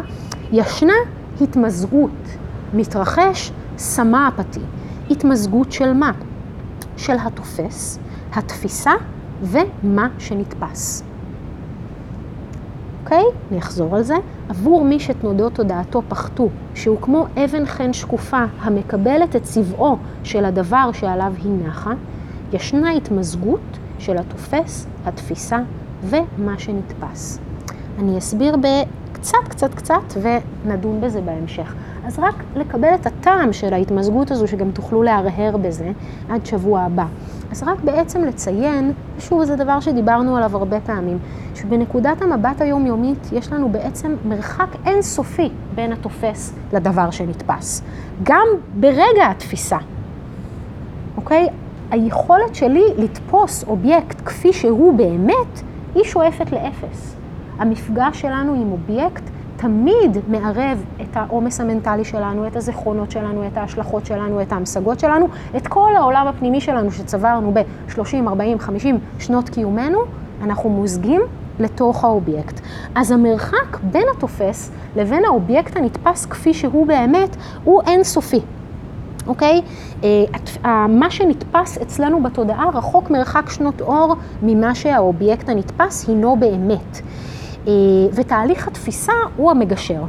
ישנה 0.53 0.93
התמזגות, 1.41 2.11
מתרחש 2.75 3.53
סמאפתי. 3.79 4.61
התמזגות 5.11 5.73
של 5.73 5.93
מה? 5.93 6.13
של 6.97 7.17
התופס, 7.27 7.99
התפיסה 8.33 8.93
ומה 9.43 10.09
שנתפס. 10.19 11.10
אוקיי? 13.11 13.25
אני 13.51 13.59
אחזור 13.59 13.97
על 13.97 14.03
זה. 14.03 14.15
עבור 14.49 14.85
מי 14.85 15.01
שתנודות 15.01 15.55
תודעתו 15.55 16.03
פחתו, 16.09 16.49
שהוא 16.75 16.97
כמו 17.01 17.27
אבן 17.45 17.67
חן 17.67 17.93
שקופה 17.93 18.45
המקבלת 18.61 19.37
את 19.37 19.43
צבעו 19.43 19.97
של 20.25 20.45
הדבר 20.45 20.91
שעליו 20.93 21.33
היא 21.45 21.53
נחה, 21.67 21.93
ישנה 22.53 22.91
התמזגות 22.91 23.79
של 23.99 24.19
התופס, 24.19 24.87
התפיסה 25.05 25.59
ומה 26.03 26.59
שנתפס. 26.59 27.39
אני 27.99 28.19
אסביר 28.19 28.57
בקצת 28.57 29.39
קצת 29.49 29.75
קצת 29.75 30.15
ונדון 30.23 31.01
בזה 31.01 31.21
בהמשך. 31.21 31.75
אז 32.07 32.19
רק 32.19 32.35
לקבל 32.57 32.95
את 32.95 33.07
הטעם 33.07 33.53
של 33.53 33.75
ההתמזגות 33.75 34.31
הזו, 34.31 34.49
שגם 34.49 34.71
תוכלו 34.71 35.03
להרהר 35.03 35.57
בזה 35.57 35.91
עד 36.29 36.47
שבוע 36.47 36.81
הבא. 36.81 37.07
אז 37.51 37.63
רק 37.63 37.81
בעצם 37.85 38.25
לציין, 38.25 38.93
שוב, 39.19 39.45
זה 39.45 39.57
דבר 39.57 39.81
שדיברנו 39.81 40.37
עליו 40.37 40.57
הרבה 40.57 40.81
פעמים, 40.81 41.19
שבנקודת 41.55 42.23
המבט 42.23 42.61
היומיומית 42.61 43.29
יש 43.33 43.53
לנו 43.53 43.69
בעצם 43.69 44.17
מרחק 44.25 44.69
אינסופי 44.87 45.49
בין 45.75 45.93
התופס 45.93 46.55
לדבר 46.73 47.11
שנתפס. 47.11 47.83
גם 48.23 48.47
ברגע 48.81 49.31
התפיסה, 49.31 49.79
אוקיי? 51.17 51.49
היכולת 51.91 52.55
שלי 52.55 52.85
לתפוס 52.99 53.65
אובייקט 53.65 54.21
כפי 54.25 54.53
שהוא 54.53 54.95
באמת, 54.95 55.63
היא 55.95 56.05
שואפת 56.05 56.53
לאפס. 56.53 57.17
המפגש 57.59 58.21
שלנו 58.21 58.55
עם 58.55 58.73
אובייקט 58.73 59.23
תמיד 59.61 60.19
מערב 60.29 60.85
את 61.03 61.17
העומס 61.17 61.61
המנטלי 61.61 62.05
שלנו, 62.05 62.47
את 62.47 62.57
הזיכרונות 62.57 63.11
שלנו, 63.11 63.47
את 63.47 63.57
ההשלכות 63.57 64.07
שלנו, 64.07 64.43
את 64.43 64.53
ההמשגות 64.53 65.01
שלנו, 65.01 65.29
את 65.57 65.67
כל 65.67 65.97
העולם 65.97 66.27
הפנימי 66.27 66.61
שלנו 66.61 66.93
שצברנו 66.93 67.55
ב-30, 67.55 68.29
40, 68.29 68.59
50 68.59 68.99
שנות 69.19 69.49
קיומנו, 69.49 69.99
אנחנו 70.43 70.71
מוזגים 70.71 71.21
לתוך 71.59 72.05
האובייקט. 72.05 72.61
אז 72.95 73.11
המרחק 73.11 73.79
בין 73.83 74.07
התופס 74.17 74.71
לבין 74.97 75.25
האובייקט 75.25 75.77
הנתפס 75.77 76.27
כפי 76.27 76.55
שהוא 76.55 76.87
באמת, 76.87 77.37
הוא 77.65 77.83
אינסופי. 77.87 78.41
אוקיי? 79.27 79.61
אה, 80.65 80.87
מה 80.89 81.11
שנתפס 81.11 81.79
אצלנו 81.79 82.23
בתודעה 82.23 82.71
רחוק 82.75 83.11
מרחק 83.11 83.51
שנות 83.51 83.81
אור 83.81 84.17
ממה 84.43 84.75
שהאובייקט 84.75 85.49
הנתפס 85.49 86.09
הינו 86.09 86.37
באמת. 86.37 87.01
אה, 87.67 87.73
ותהליך 88.15 88.69
התפיסה 88.69 89.13
הוא 89.37 89.51
המגשר. 89.51 90.03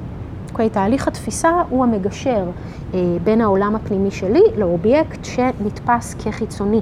אוקיי? 0.52 0.70
תהליך 0.70 1.08
התפיסה 1.08 1.52
הוא 1.70 1.84
המגשר 1.84 2.46
אה, 2.94 3.00
בין 3.24 3.42
העולם 3.42 3.76
הפנימי 3.76 4.12
שלי 4.12 4.44
לאובייקט 4.58 5.26
שנתפס 5.26 6.16
כחיצוני. 6.24 6.82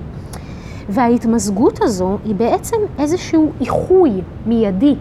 וההתמזגות 0.89 1.79
הזו 1.81 2.17
היא 2.25 2.35
בעצם 2.35 2.77
איזשהו 2.99 3.51
איחוי 3.61 4.11
מיידי 4.45 4.95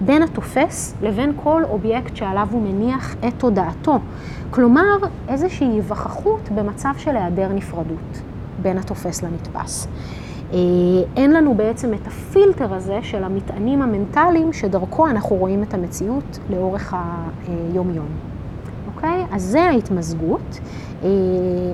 בין 0.00 0.22
התופס 0.22 0.94
לבין 1.02 1.32
כל 1.42 1.62
אובייקט 1.64 2.16
שעליו 2.16 2.48
הוא 2.50 2.62
מניח 2.62 3.14
את 3.28 3.32
תודעתו. 3.38 3.98
כלומר, 4.50 4.96
איזושהי 5.28 5.66
היווכחות 5.66 6.48
במצב 6.54 6.92
של 6.98 7.16
היעדר 7.16 7.48
נפרדות 7.52 8.20
בין 8.62 8.78
התופס 8.78 9.22
לנתפס. 9.22 9.88
אה, 10.52 10.58
אין 11.16 11.32
לנו 11.32 11.54
בעצם 11.54 11.94
את 11.94 12.06
הפילטר 12.06 12.74
הזה 12.74 12.98
של 13.02 13.24
המטענים 13.24 13.82
המנטליים 13.82 14.52
שדרכו 14.52 15.06
אנחנו 15.08 15.36
רואים 15.36 15.62
את 15.62 15.74
המציאות 15.74 16.38
לאורך 16.50 16.94
היום-יום. 17.48 18.06
אוקיי? 18.94 19.24
אז 19.32 19.42
זה 19.42 19.62
ההתמזגות. 19.62 20.60
אה, 21.02 21.08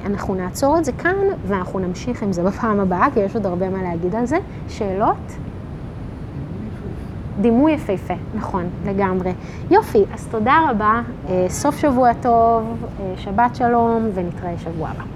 אנחנו 0.07 0.35
נעצור 0.35 0.79
את 0.79 0.85
זה 0.85 0.93
כאן 0.93 1.17
ואנחנו 1.47 1.79
נמשיך 1.79 2.23
עם 2.23 2.33
זה 2.33 2.43
בפעם 2.43 2.81
הבאה, 2.81 3.07
כי 3.15 3.21
יש 3.21 3.35
עוד 3.35 3.47
הרבה 3.47 3.71
מה 3.71 3.83
להגיד 3.83 4.15
על 4.15 4.27
זה. 4.27 4.39
שאלות? 4.69 5.33
דימוי 7.41 7.73
יפהפה, 7.73 8.15
נכון, 8.35 8.65
לגמרי. 8.87 9.33
יופי, 9.71 10.05
אז 10.15 10.27
תודה 10.31 10.67
רבה, 10.71 11.03
אה, 11.29 11.47
סוף 11.49 11.79
שבוע 11.79 12.13
טוב, 12.13 12.87
שבת 13.17 13.57
שלום, 13.57 14.09
ונתראה 14.15 14.59
שבוע 14.59 14.89
הבא. 14.89 15.16